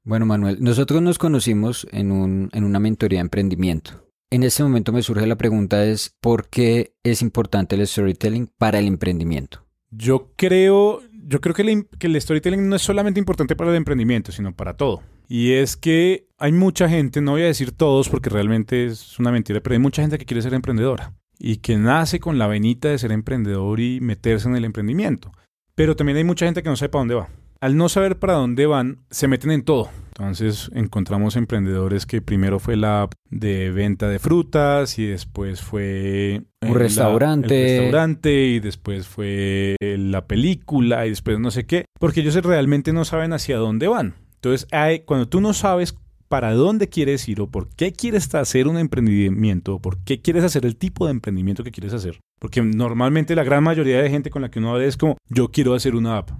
Bueno, 0.03 0.25
Manuel, 0.25 0.57
nosotros 0.59 1.01
nos 1.01 1.19
conocimos 1.19 1.87
en, 1.91 2.11
un, 2.11 2.49
en 2.53 2.63
una 2.63 2.79
mentoría 2.79 3.19
de 3.19 3.21
emprendimiento. 3.21 4.03
En 4.31 4.43
ese 4.43 4.63
momento 4.63 4.91
me 4.91 5.03
surge 5.03 5.27
la 5.27 5.35
pregunta 5.35 5.85
es, 5.85 6.15
¿por 6.21 6.47
qué 6.47 6.95
es 7.03 7.21
importante 7.21 7.75
el 7.75 7.85
storytelling 7.85 8.49
para 8.57 8.79
el 8.79 8.87
emprendimiento? 8.87 9.63
Yo 9.91 10.31
creo, 10.37 11.01
yo 11.11 11.39
creo 11.39 11.53
que 11.53 11.61
el, 11.61 11.87
que 11.99 12.07
el 12.07 12.19
storytelling 12.19 12.67
no 12.67 12.77
es 12.77 12.81
solamente 12.81 13.19
importante 13.19 13.55
para 13.55 13.69
el 13.69 13.75
emprendimiento, 13.75 14.31
sino 14.31 14.55
para 14.55 14.75
todo. 14.75 15.03
Y 15.27 15.51
es 15.51 15.77
que 15.77 16.27
hay 16.39 16.51
mucha 16.51 16.89
gente, 16.89 17.21
no 17.21 17.31
voy 17.31 17.43
a 17.43 17.45
decir 17.45 17.71
todos 17.71 18.09
porque 18.09 18.29
realmente 18.29 18.85
es 18.85 19.19
una 19.19 19.31
mentira, 19.31 19.61
pero 19.61 19.73
hay 19.73 19.79
mucha 19.79 20.01
gente 20.01 20.17
que 20.17 20.25
quiere 20.25 20.41
ser 20.41 20.53
emprendedora 20.53 21.13
y 21.37 21.57
que 21.57 21.77
nace 21.77 22.19
con 22.19 22.39
la 22.39 22.47
venita 22.47 22.89
de 22.89 22.97
ser 22.97 23.11
emprendedor 23.11 23.79
y 23.79 24.01
meterse 24.01 24.47
en 24.47 24.55
el 24.55 24.65
emprendimiento. 24.65 25.31
Pero 25.75 25.95
también 25.95 26.17
hay 26.17 26.23
mucha 26.23 26.45
gente 26.45 26.63
que 26.63 26.69
no 26.69 26.75
sabe 26.75 26.89
para 26.89 27.01
dónde 27.01 27.15
va. 27.15 27.29
Al 27.61 27.77
no 27.77 27.89
saber 27.89 28.17
para 28.17 28.33
dónde 28.33 28.65
van, 28.65 28.97
se 29.11 29.27
meten 29.27 29.51
en 29.51 29.61
todo. 29.61 29.91
Entonces 30.07 30.71
encontramos 30.73 31.35
emprendedores 31.35 32.07
que 32.07 32.19
primero 32.19 32.57
fue 32.57 32.75
la 32.75 33.03
app 33.03 33.13
de 33.29 33.69
venta 33.69 34.09
de 34.09 34.17
frutas 34.17 34.97
y 34.97 35.05
después 35.05 35.61
fue 35.61 36.41
un 36.61 36.73
restaurante. 36.73 37.75
el 37.75 37.81
restaurante 37.81 38.45
y 38.45 38.59
después 38.59 39.07
fue 39.07 39.75
la 39.79 40.25
película 40.25 41.05
y 41.05 41.11
después 41.11 41.39
no 41.39 41.51
sé 41.51 41.67
qué, 41.67 41.85
porque 41.99 42.21
ellos 42.21 42.33
realmente 42.43 42.93
no 42.93 43.05
saben 43.05 43.31
hacia 43.31 43.57
dónde 43.57 43.87
van. 43.87 44.15
Entonces, 44.35 44.67
cuando 45.05 45.27
tú 45.27 45.39
no 45.39 45.53
sabes 45.53 45.95
para 46.29 46.53
dónde 46.53 46.89
quieres 46.89 47.29
ir 47.29 47.41
o 47.41 47.47
por 47.47 47.69
qué 47.69 47.93
quieres 47.93 48.33
hacer 48.33 48.67
un 48.67 48.79
emprendimiento 48.79 49.75
o 49.75 49.79
por 49.79 49.99
qué 49.99 50.19
quieres 50.19 50.43
hacer 50.43 50.65
el 50.65 50.77
tipo 50.77 51.05
de 51.05 51.11
emprendimiento 51.11 51.63
que 51.63 51.71
quieres 51.71 51.93
hacer. 51.93 52.19
Porque 52.39 52.63
normalmente 52.63 53.35
la 53.35 53.43
gran 53.43 53.63
mayoría 53.63 54.01
de 54.01 54.09
gente 54.09 54.31
con 54.31 54.41
la 54.41 54.49
que 54.49 54.57
uno 54.57 54.71
habla 54.71 54.85
es 54.85 54.97
como, 54.97 55.17
yo 55.29 55.49
quiero 55.51 55.75
hacer 55.75 55.93
una 55.93 56.17
app. 56.17 56.31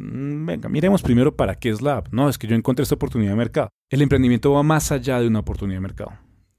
Mm, 0.00 0.46
venga, 0.46 0.68
miremos 0.68 1.02
primero 1.02 1.34
para 1.34 1.54
qué 1.54 1.70
es 1.70 1.82
la 1.82 1.98
app. 1.98 2.08
No, 2.12 2.28
es 2.28 2.38
que 2.38 2.46
yo 2.46 2.56
encontré 2.56 2.82
esta 2.82 2.94
oportunidad 2.94 3.32
de 3.32 3.36
mercado. 3.36 3.68
El 3.90 4.02
emprendimiento 4.02 4.52
va 4.52 4.62
más 4.62 4.92
allá 4.92 5.20
de 5.20 5.26
una 5.26 5.40
oportunidad 5.40 5.78
de 5.78 5.82
mercado, 5.82 6.12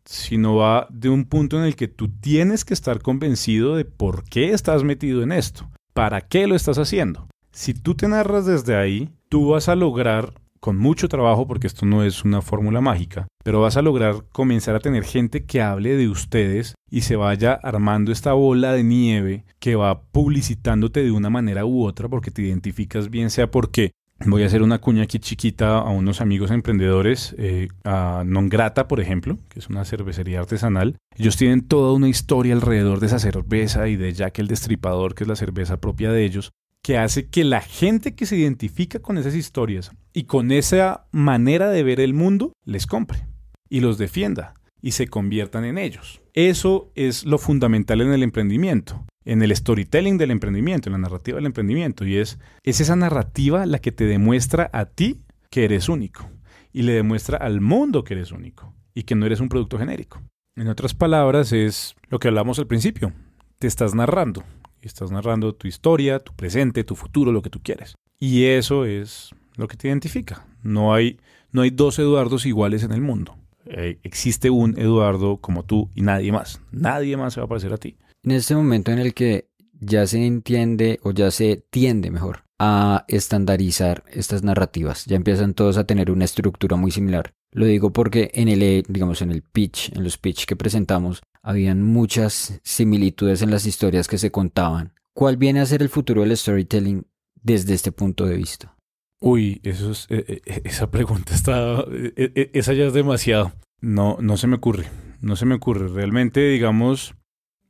sino 0.05 0.55
va 0.55 0.87
de 0.89 1.09
un 1.09 1.25
punto 1.25 1.57
en 1.57 1.65
el 1.65 1.75
que 1.75 1.87
tú 1.87 2.09
tienes 2.09 2.65
que 2.65 2.73
estar 2.73 3.01
convencido 3.01 3.75
de 3.75 3.85
por 3.85 4.23
qué 4.23 4.51
estás 4.51 4.83
metido 4.83 5.23
en 5.23 5.31
esto, 5.31 5.69
para 5.93 6.21
qué 6.21 6.47
lo 6.47 6.55
estás 6.55 6.77
haciendo. 6.77 7.27
Si 7.51 7.73
tú 7.73 7.95
te 7.95 8.07
narras 8.07 8.45
desde 8.45 8.75
ahí, 8.75 9.09
tú 9.27 9.49
vas 9.49 9.69
a 9.69 9.75
lograr 9.75 10.33
con 10.59 10.77
mucho 10.77 11.07
trabajo, 11.07 11.47
porque 11.47 11.67
esto 11.67 11.85
no 11.85 12.03
es 12.03 12.23
una 12.23 12.41
fórmula 12.41 12.81
mágica, 12.81 13.27
pero 13.43 13.61
vas 13.61 13.77
a 13.77 13.81
lograr 13.81 14.25
comenzar 14.31 14.75
a 14.75 14.79
tener 14.79 15.03
gente 15.03 15.45
que 15.45 15.61
hable 15.61 15.95
de 15.95 16.09
ustedes 16.09 16.75
y 16.89 17.01
se 17.01 17.15
vaya 17.15 17.53
armando 17.53 18.11
esta 18.11 18.33
bola 18.33 18.73
de 18.73 18.83
nieve 18.83 19.45
que 19.59 19.75
va 19.75 20.01
publicitándote 20.01 21.03
de 21.03 21.11
una 21.11 21.29
manera 21.29 21.65
u 21.65 21.83
otra 21.83 22.09
porque 22.09 22.31
te 22.31 22.41
identificas 22.41 23.09
bien 23.09 23.29
sea 23.29 23.51
porque 23.51 23.91
Voy 24.25 24.43
a 24.43 24.47
hacer 24.47 24.63
una 24.63 24.79
cuña 24.79 25.03
aquí 25.03 25.17
chiquita 25.17 25.77
a 25.77 25.89
unos 25.91 26.19
amigos 26.19 26.51
emprendedores, 26.51 27.33
eh, 27.37 27.69
a 27.85 28.23
Non 28.25 28.49
Grata, 28.49 28.85
por 28.85 28.99
ejemplo, 28.99 29.37
que 29.47 29.59
es 29.59 29.69
una 29.69 29.85
cervecería 29.85 30.39
artesanal. 30.39 30.97
Ellos 31.15 31.37
tienen 31.37 31.65
toda 31.65 31.93
una 31.93 32.09
historia 32.09 32.53
alrededor 32.53 32.99
de 32.99 33.05
esa 33.05 33.19
cerveza 33.19 33.87
y 33.87 33.95
de 33.95 34.11
Jack 34.11 34.39
el 34.39 34.47
Destripador, 34.47 35.15
que 35.15 35.23
es 35.23 35.27
la 35.29 35.37
cerveza 35.37 35.77
propia 35.77 36.11
de 36.11 36.25
ellos 36.25 36.51
que 36.89 36.97
hace 36.97 37.27
que 37.27 37.43
la 37.43 37.61
gente 37.61 38.15
que 38.15 38.25
se 38.25 38.35
identifica 38.35 38.97
con 38.97 39.19
esas 39.19 39.35
historias 39.35 39.91
y 40.11 40.23
con 40.23 40.51
esa 40.51 41.05
manera 41.11 41.69
de 41.69 41.83
ver 41.83 41.99
el 41.99 42.15
mundo 42.15 42.51
les 42.65 42.87
compre 42.87 43.27
y 43.69 43.81
los 43.81 43.99
defienda 43.99 44.55
y 44.81 44.93
se 44.93 45.07
conviertan 45.07 45.65
en 45.65 45.77
ellos. 45.77 46.23
Eso 46.33 46.91
es 46.95 47.25
lo 47.25 47.37
fundamental 47.37 48.01
en 48.01 48.11
el 48.11 48.23
emprendimiento, 48.23 49.05
en 49.23 49.43
el 49.43 49.55
storytelling 49.55 50.17
del 50.17 50.31
emprendimiento, 50.31 50.89
en 50.89 50.93
la 50.93 50.97
narrativa 50.97 51.35
del 51.35 51.45
emprendimiento 51.45 52.07
y 52.07 52.17
es 52.17 52.39
es 52.63 52.81
esa 52.81 52.95
narrativa 52.95 53.67
la 53.67 53.77
que 53.77 53.91
te 53.91 54.05
demuestra 54.05 54.71
a 54.73 54.85
ti 54.85 55.21
que 55.51 55.65
eres 55.65 55.89
único 55.89 56.27
y 56.73 56.81
le 56.81 56.93
demuestra 56.93 57.37
al 57.37 57.61
mundo 57.61 58.03
que 58.03 58.15
eres 58.15 58.31
único 58.31 58.73
y 58.95 59.03
que 59.03 59.13
no 59.13 59.27
eres 59.27 59.41
un 59.41 59.49
producto 59.49 59.77
genérico. 59.77 60.23
En 60.55 60.67
otras 60.67 60.95
palabras 60.95 61.53
es 61.53 61.95
lo 62.07 62.17
que 62.17 62.29
hablamos 62.29 62.57
al 62.57 62.65
principio, 62.65 63.13
te 63.59 63.67
estás 63.67 63.93
narrando, 63.93 64.43
estás 64.87 65.11
narrando 65.11 65.53
tu 65.53 65.67
historia, 65.67 66.19
tu 66.19 66.33
presente, 66.33 66.83
tu 66.83 66.95
futuro, 66.95 67.31
lo 67.31 67.41
que 67.41 67.49
tú 67.49 67.59
quieres. 67.61 67.95
Y 68.19 68.45
eso 68.45 68.85
es 68.85 69.31
lo 69.55 69.67
que 69.67 69.77
te 69.77 69.87
identifica. 69.87 70.45
No 70.63 70.93
hay, 70.93 71.19
no 71.51 71.61
hay 71.61 71.69
dos 71.69 71.99
Eduardos 71.99 72.45
iguales 72.45 72.83
en 72.83 72.91
el 72.91 73.01
mundo. 73.01 73.37
Eh, 73.65 73.99
existe 74.03 74.49
un 74.49 74.77
Eduardo 74.79 75.37
como 75.37 75.63
tú 75.63 75.89
y 75.95 76.01
nadie 76.01 76.31
más. 76.31 76.61
Nadie 76.71 77.17
más 77.17 77.33
se 77.33 77.39
va 77.39 77.45
a 77.45 77.49
parecer 77.49 77.73
a 77.73 77.77
ti. 77.77 77.97
En 78.23 78.31
este 78.31 78.55
momento 78.55 78.91
en 78.91 78.99
el 78.99 79.13
que 79.13 79.49
ya 79.79 80.05
se 80.07 80.25
entiende 80.25 80.99
o 81.03 81.11
ya 81.11 81.31
se 81.31 81.63
tiende 81.69 82.11
mejor 82.11 82.43
a 82.57 83.05
estandarizar 83.07 84.03
estas 84.11 84.43
narrativas, 84.43 85.05
ya 85.05 85.15
empiezan 85.15 85.53
todos 85.53 85.77
a 85.77 85.85
tener 85.85 86.11
una 86.11 86.25
estructura 86.25 86.75
muy 86.75 86.91
similar. 86.91 87.31
Lo 87.51 87.65
digo 87.65 87.91
porque 87.91 88.31
en 88.33 88.49
el, 88.49 88.83
digamos, 88.87 89.21
en 89.21 89.31
el 89.31 89.41
pitch, 89.41 89.93
en 89.95 90.03
los 90.03 90.17
pitch 90.17 90.45
que 90.45 90.55
presentamos, 90.55 91.21
habían 91.41 91.83
muchas 91.83 92.59
similitudes 92.63 93.41
en 93.41 93.51
las 93.51 93.65
historias 93.65 94.07
que 94.07 94.17
se 94.17 94.31
contaban. 94.31 94.93
¿Cuál 95.13 95.37
viene 95.37 95.59
a 95.59 95.65
ser 95.65 95.81
el 95.81 95.89
futuro 95.89 96.21
del 96.21 96.35
storytelling 96.35 97.05
desde 97.41 97.73
este 97.73 97.91
punto 97.91 98.25
de 98.25 98.37
vista? 98.37 98.75
Uy, 99.21 99.59
eso 99.63 99.91
es, 99.91 100.07
eh, 100.09 100.41
eh, 100.45 100.61
esa 100.63 100.89
pregunta 100.91 101.35
está, 101.35 101.83
eh, 101.91 102.51
esa 102.53 102.73
ya 102.73 102.85
es 102.85 102.93
demasiado. 102.93 103.51
No, 103.81 104.17
no 104.21 104.37
se 104.37 104.47
me 104.47 104.55
ocurre, 104.55 104.87
no 105.21 105.35
se 105.35 105.45
me 105.45 105.55
ocurre. 105.55 105.89
Realmente, 105.89 106.47
digamos, 106.49 107.15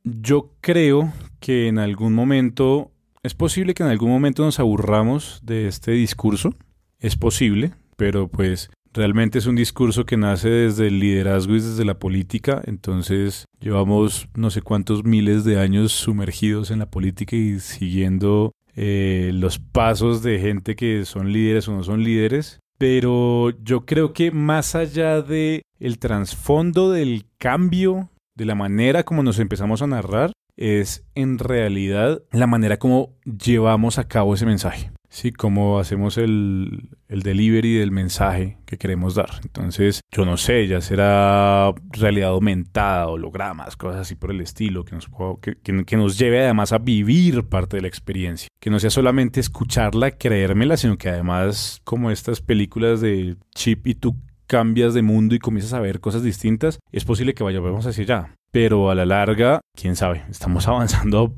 yo 0.04 0.54
creo 0.60 1.12
que 1.40 1.68
en 1.68 1.78
algún 1.78 2.14
momento, 2.14 2.92
es 3.22 3.34
posible 3.34 3.74
que 3.74 3.82
en 3.82 3.88
algún 3.88 4.10
momento 4.10 4.44
nos 4.44 4.60
aburramos 4.60 5.40
de 5.42 5.66
este 5.66 5.92
discurso, 5.92 6.54
es 6.98 7.16
posible, 7.16 7.72
pero 7.96 8.28
pues 8.28 8.70
Realmente 8.92 9.38
es 9.38 9.46
un 9.46 9.54
discurso 9.54 10.04
que 10.04 10.16
nace 10.16 10.48
desde 10.48 10.88
el 10.88 10.98
liderazgo 10.98 11.54
y 11.54 11.60
desde 11.60 11.84
la 11.84 12.00
política, 12.00 12.60
entonces 12.64 13.46
llevamos 13.60 14.28
no 14.34 14.50
sé 14.50 14.62
cuántos 14.62 15.04
miles 15.04 15.44
de 15.44 15.60
años 15.60 15.92
sumergidos 15.92 16.72
en 16.72 16.80
la 16.80 16.90
política 16.90 17.36
y 17.36 17.60
siguiendo 17.60 18.52
eh, 18.74 19.30
los 19.32 19.60
pasos 19.60 20.24
de 20.24 20.40
gente 20.40 20.74
que 20.74 21.04
son 21.04 21.32
líderes 21.32 21.68
o 21.68 21.72
no 21.72 21.84
son 21.84 22.02
líderes. 22.02 22.58
Pero 22.78 23.50
yo 23.62 23.84
creo 23.84 24.12
que 24.12 24.32
más 24.32 24.74
allá 24.74 25.22
de 25.22 25.62
el 25.78 25.98
trasfondo 25.98 26.90
del 26.90 27.26
cambio, 27.38 28.08
de 28.34 28.46
la 28.46 28.54
manera 28.56 29.04
como 29.04 29.22
nos 29.22 29.38
empezamos 29.38 29.82
a 29.82 29.86
narrar, 29.86 30.32
es 30.56 31.04
en 31.14 31.38
realidad 31.38 32.22
la 32.32 32.46
manera 32.48 32.78
como 32.78 33.14
llevamos 33.24 33.98
a 33.98 34.08
cabo 34.08 34.34
ese 34.34 34.46
mensaje. 34.46 34.90
Sí, 35.12 35.32
cómo 35.32 35.80
hacemos 35.80 36.18
el, 36.18 36.88
el, 37.08 37.22
delivery 37.22 37.74
del 37.74 37.90
mensaje 37.90 38.58
que 38.64 38.78
queremos 38.78 39.16
dar. 39.16 39.40
Entonces, 39.42 40.02
yo 40.12 40.24
no 40.24 40.36
sé, 40.36 40.68
ya 40.68 40.80
será 40.80 41.74
realidad 41.90 42.30
aumentada, 42.30 43.08
hologramas, 43.08 43.76
cosas 43.76 44.02
así 44.02 44.14
por 44.14 44.30
el 44.30 44.40
estilo, 44.40 44.84
que 44.84 44.94
nos, 44.94 45.08
que, 45.42 45.56
que, 45.56 45.96
nos 45.96 46.16
lleve 46.16 46.44
además 46.44 46.72
a 46.72 46.78
vivir 46.78 47.42
parte 47.48 47.76
de 47.76 47.82
la 47.82 47.88
experiencia. 47.88 48.46
Que 48.60 48.70
no 48.70 48.78
sea 48.78 48.90
solamente 48.90 49.40
escucharla, 49.40 50.12
creérmela, 50.12 50.76
sino 50.76 50.96
que 50.96 51.08
además, 51.08 51.80
como 51.82 52.12
estas 52.12 52.40
películas 52.40 53.00
de 53.00 53.36
chip 53.52 53.88
y 53.88 53.96
tú 53.96 54.16
cambias 54.46 54.94
de 54.94 55.02
mundo 55.02 55.34
y 55.34 55.40
comienzas 55.40 55.72
a 55.72 55.80
ver 55.80 55.98
cosas 55.98 56.22
distintas, 56.22 56.78
es 56.92 57.04
posible 57.04 57.34
que 57.34 57.42
vayamos 57.42 57.84
hacia 57.84 58.04
allá. 58.04 58.34
Pero 58.52 58.90
a 58.90 58.94
la 58.94 59.06
larga, 59.06 59.60
quién 59.74 59.96
sabe, 59.96 60.22
estamos 60.30 60.68
avanzando 60.68 61.34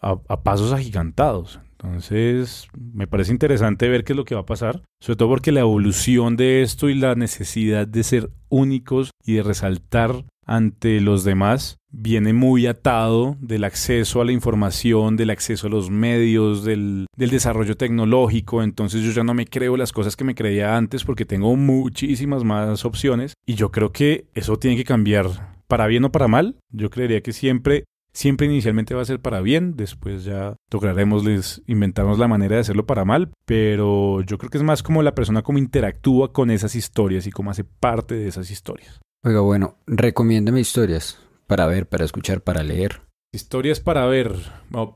a 0.00 0.42
pasos 0.42 0.72
agigantados. 0.72 1.60
Entonces, 1.82 2.68
me 2.76 3.06
parece 3.06 3.32
interesante 3.32 3.88
ver 3.88 4.04
qué 4.04 4.12
es 4.12 4.16
lo 4.16 4.26
que 4.26 4.34
va 4.34 4.42
a 4.42 4.46
pasar, 4.46 4.82
sobre 5.00 5.16
todo 5.16 5.30
porque 5.30 5.50
la 5.50 5.60
evolución 5.60 6.36
de 6.36 6.60
esto 6.62 6.90
y 6.90 6.94
la 6.94 7.14
necesidad 7.14 7.86
de 7.86 8.02
ser 8.02 8.30
únicos 8.50 9.10
y 9.24 9.34
de 9.34 9.42
resaltar 9.42 10.24
ante 10.44 11.00
los 11.00 11.24
demás 11.24 11.78
viene 11.90 12.32
muy 12.32 12.66
atado 12.66 13.36
del 13.40 13.64
acceso 13.64 14.20
a 14.20 14.24
la 14.24 14.32
información, 14.32 15.16
del 15.16 15.30
acceso 15.30 15.68
a 15.68 15.70
los 15.70 15.90
medios, 15.90 16.64
del, 16.64 17.06
del, 17.16 17.30
desarrollo 17.30 17.76
tecnológico. 17.76 18.62
Entonces 18.62 19.02
yo 19.02 19.12
ya 19.12 19.24
no 19.24 19.32
me 19.32 19.46
creo 19.46 19.76
las 19.76 19.92
cosas 19.92 20.16
que 20.16 20.24
me 20.24 20.34
creía 20.34 20.76
antes 20.76 21.04
porque 21.04 21.24
tengo 21.24 21.54
muchísimas 21.56 22.44
más 22.44 22.84
opciones 22.84 23.34
y 23.46 23.54
yo 23.54 23.70
creo 23.70 23.92
que 23.92 24.26
eso 24.34 24.58
tiene 24.58 24.76
que 24.76 24.84
cambiar 24.84 25.56
para 25.66 25.86
bien 25.86 26.04
o 26.04 26.12
para 26.12 26.28
mal. 26.28 26.56
Yo 26.72 26.90
creería 26.90 27.22
que 27.22 27.32
siempre 27.32 27.84
Siempre 28.12 28.46
inicialmente 28.46 28.94
va 28.94 29.02
a 29.02 29.06
ser 29.06 29.20
para 29.20 29.40
bien, 29.40 29.76
después 29.76 30.24
ya 30.24 30.56
lograremos 30.72 31.24
inventarnos 31.66 32.18
la 32.18 32.28
manera 32.28 32.56
de 32.56 32.62
hacerlo 32.62 32.86
para 32.86 33.04
mal, 33.04 33.30
pero 33.44 34.20
yo 34.22 34.38
creo 34.38 34.50
que 34.50 34.58
es 34.58 34.64
más 34.64 34.82
como 34.82 35.02
la 35.02 35.14
persona 35.14 35.42
como 35.42 35.58
interactúa 35.58 36.32
con 36.32 36.50
esas 36.50 36.74
historias 36.74 37.26
y 37.26 37.30
cómo 37.30 37.50
hace 37.50 37.64
parte 37.64 38.14
de 38.14 38.28
esas 38.28 38.50
historias. 38.50 39.00
Oiga, 39.22 39.40
bueno, 39.40 39.76
recomiéndeme 39.86 40.60
historias 40.60 41.18
para 41.46 41.66
ver, 41.66 41.88
para 41.88 42.04
escuchar, 42.04 42.42
para 42.42 42.62
leer. 42.62 43.02
Historias 43.32 43.78
para 43.78 44.06
ver. 44.06 44.34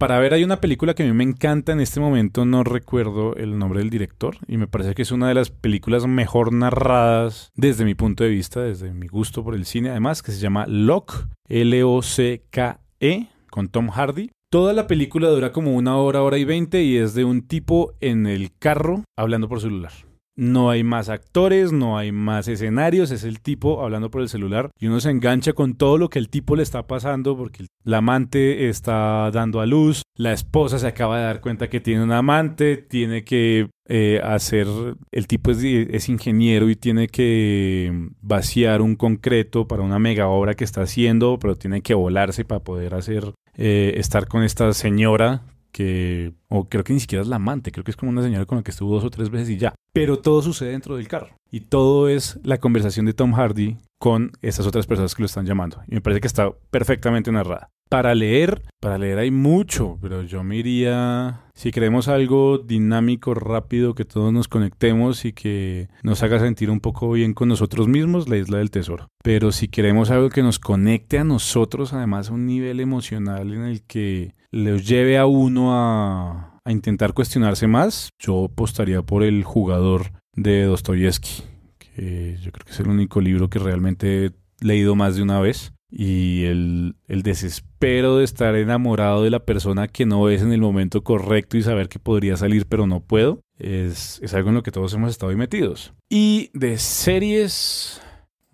para 0.01 0.19
ver 0.19 0.35
hay 0.35 0.43
una 0.43 0.61
película 0.61 0.95
que 0.95 1.05
a 1.05 1.07
mí 1.07 1.13
me 1.13 1.23
encanta 1.23 1.71
en 1.71 1.81
este 1.81 2.01
momento, 2.01 2.45
no 2.45 2.65
recuerdo 2.65 3.37
el 3.37 3.59
nombre 3.59 3.79
del 3.79 3.91
director 3.91 4.39
y 4.49 4.57
me 4.57 4.67
parece 4.67 4.95
que 4.95 5.03
es 5.03 5.13
una 5.13 5.29
de 5.29 5.35
las 5.35 5.51
películas 5.51 6.05
mejor 6.09 6.53
narradas 6.53 7.53
desde 7.55 7.85
mi 7.85 7.95
punto 7.95 8.25
de 8.25 8.31
vista, 8.31 8.61
desde 8.61 8.93
mi 8.93 9.07
gusto 9.07 9.45
por 9.45 9.55
el 9.55 9.67
cine 9.67 9.91
además, 9.91 10.21
que 10.21 10.33
se 10.33 10.41
llama 10.41 10.67
Lock, 10.67 11.29
L-O-C-K 11.49 12.81
e 13.01 13.29
con 13.51 13.69
Tom 13.69 13.89
Hardy. 13.89 14.31
Toda 14.51 14.73
la 14.73 14.87
película 14.87 15.29
dura 15.29 15.53
como 15.53 15.75
una 15.75 15.97
hora, 15.97 16.23
hora 16.23 16.39
y 16.39 16.45
veinte 16.45 16.83
y 16.83 16.97
es 16.97 17.15
de 17.15 17.25
un 17.25 17.43
tipo 17.47 17.95
en 18.01 18.27
el 18.27 18.57
carro 18.57 19.05
hablando 19.17 19.49
por 19.49 19.61
celular. 19.61 19.93
No 20.37 20.71
hay 20.71 20.83
más 20.83 21.09
actores, 21.09 21.73
no 21.73 21.97
hay 21.97 22.11
más 22.11 22.49
escenarios, 22.49 23.11
es 23.11 23.23
el 23.25 23.41
tipo 23.41 23.83
hablando 23.83 24.11
por 24.11 24.21
el 24.21 24.29
celular 24.29 24.71
y 24.79 24.89
uno 24.89 24.99
se 25.01 25.11
engancha 25.11 25.53
con 25.53 25.75
todo 25.75 25.97
lo 25.97 26.09
que 26.09 26.19
el 26.19 26.29
tipo 26.29 26.57
le 26.57 26.63
está 26.63 26.87
pasando 26.87 27.37
porque 27.37 27.67
la 27.85 27.99
amante 27.99 28.69
está 28.69 29.31
dando 29.31 29.61
a 29.61 29.67
luz, 29.67 30.03
la 30.17 30.33
esposa 30.33 30.79
se 30.79 30.87
acaba 30.87 31.19
de 31.19 31.25
dar 31.25 31.41
cuenta 31.41 31.69
que 31.69 31.81
tiene 31.81 32.03
un 32.03 32.13
amante, 32.13 32.77
tiene 32.77 33.25
que 33.25 33.69
eh, 33.87 34.21
hacer, 34.25 34.67
el 35.13 35.27
tipo 35.27 35.51
es, 35.51 36.09
ingeniero 36.09 36.69
y 36.71 36.77
tiene 36.77 37.07
que 37.09 37.93
vaciar 38.21 38.83
un 38.83 38.97
concreto 38.97 39.69
para 39.69 39.83
una 39.83 39.99
mega 39.99 40.29
obra 40.29 40.55
que 40.55 40.65
está 40.65 40.83
haciendo, 40.83 41.39
pero 41.39 41.57
tiene 41.57 41.83
que 41.83 41.95
volarse 41.95 42.45
para 42.45 42.65
poder 42.65 42.95
hacer, 42.95 43.35
eh, 43.57 43.95
estar 43.99 44.27
con 44.27 44.43
esta 44.43 44.73
señora 44.73 45.43
que, 45.75 46.33
o 46.49 46.69
creo 46.69 46.85
que 46.85 46.93
ni 46.93 47.01
siquiera 47.01 47.21
es 47.21 47.29
la 47.29 47.37
amante, 47.37 47.73
creo 47.73 47.83
que 47.83 47.91
es 47.91 47.97
como 47.97 48.11
una 48.11 48.23
señora 48.23 48.47
con 48.47 48.57
la 48.57 48.63
que 48.63 48.71
estuvo 48.71 48.95
dos 48.95 49.03
o 49.03 49.11
tres 49.11 49.29
veces 49.29 49.51
y 49.51 49.57
ya. 49.59 49.75
Pero 49.93 50.21
todo 50.21 50.41
sucede 50.41 50.71
dentro 50.71 50.97
del 50.97 51.09
carro. 51.09 51.35
Y 51.51 51.61
todo 51.61 52.09
es 52.09 52.39
la 52.45 52.59
conversación 52.59 53.07
de 53.07 53.13
Tom 53.13 53.33
Hardy 53.33 53.77
con 53.99 54.31
esas 54.41 54.67
otras 54.67 54.87
personas 54.87 55.15
que 55.15 55.23
lo 55.23 55.27
están 55.27 55.47
llamando. 55.47 55.83
Y 55.89 55.95
me 55.95 56.01
parece 56.01 56.21
que 56.21 56.29
está 56.29 56.51
perfectamente 56.71 57.33
narrada. 57.33 57.71
Para 57.89 58.15
leer, 58.15 58.63
para 58.81 58.99
leer 58.99 59.19
hay 59.19 59.31
mucho, 59.31 59.99
pero 60.01 60.23
yo 60.23 60.43
me 60.43 60.57
iría, 60.57 61.43
si 61.55 61.71
queremos 61.71 62.09
algo 62.09 62.59
dinámico, 62.59 63.35
rápido, 63.35 63.95
que 63.95 64.05
todos 64.05 64.33
nos 64.33 64.49
conectemos 64.49 65.25
y 65.25 65.33
que 65.33 65.89
nos 66.03 66.23
haga 66.23 66.41
sentir 66.41 66.71
un 66.71 66.81
poco 66.81 67.13
bien 67.13 67.35
con 67.35 67.49
nosotros 67.49 67.87
mismos, 67.87 68.29
la 68.29 68.39
isla 68.39 68.59
del 68.59 68.71
tesoro. 68.71 69.09
Pero 69.23 69.53
si 69.53 69.69
queremos 69.69 70.11
algo 70.11 70.31
que 70.31 70.43
nos 70.43 70.59
conecte 70.59 71.19
a 71.19 71.25
nosotros, 71.25 71.93
además 71.93 72.31
a 72.31 72.35
un 72.35 72.47
nivel 72.47 72.81
emocional 72.81 73.53
en 73.53 73.63
el 73.63 73.83
que 73.83 74.33
les 74.51 74.89
lleve 74.89 75.19
a 75.19 75.27
uno 75.27 75.75
a, 75.75 76.59
a 76.65 76.73
intentar 76.73 77.13
cuestionarse 77.13 77.67
más, 77.67 78.11
yo 78.19 78.47
apostaría 78.47 79.03
por 79.03 79.23
el 79.23 79.45
jugador 79.45 80.13
de 80.35 80.65
Dostoyevsky, 80.65 81.43
que 81.79 82.39
yo 82.41 82.51
creo 82.51 82.65
que 82.65 82.73
es 82.73 82.81
el 82.81 82.89
único 82.89 83.21
libro 83.21 83.49
que 83.49 83.59
realmente 83.59 84.27
he 84.27 84.31
leído 84.61 84.97
más 84.97 85.17
de 85.17 85.23
una 85.23 85.41
vez 85.41 85.73
y 85.91 86.45
el, 86.45 86.97
el, 87.07 87.23
desespero 87.23 87.74
de 87.85 88.25
estar 88.25 88.55
enamorado 88.57 89.23
de 89.23 89.31
la 89.31 89.45
persona 89.45 89.89
que 89.89 90.07
no 90.07 90.23
ves 90.23 90.41
en 90.41 90.53
el 90.53 90.61
momento 90.63 91.05
correcto 91.05 91.59
y 91.59 91.63
saber 91.63 91.91
que 91.91 91.99
podría 91.99 92.37
salir 92.37 92.65
pero 92.67 92.87
no 92.87 93.01
puedo, 93.01 93.41
es, 93.59 94.21
es 94.23 94.33
algo 94.33 94.49
en 94.49 94.55
lo 94.55 94.63
que 94.63 94.71
todos 94.71 94.95
hemos 94.95 95.11
estado 95.11 95.37
metidos. 95.37 95.93
Y 96.09 96.51
de 96.55 96.79
series, 96.79 98.01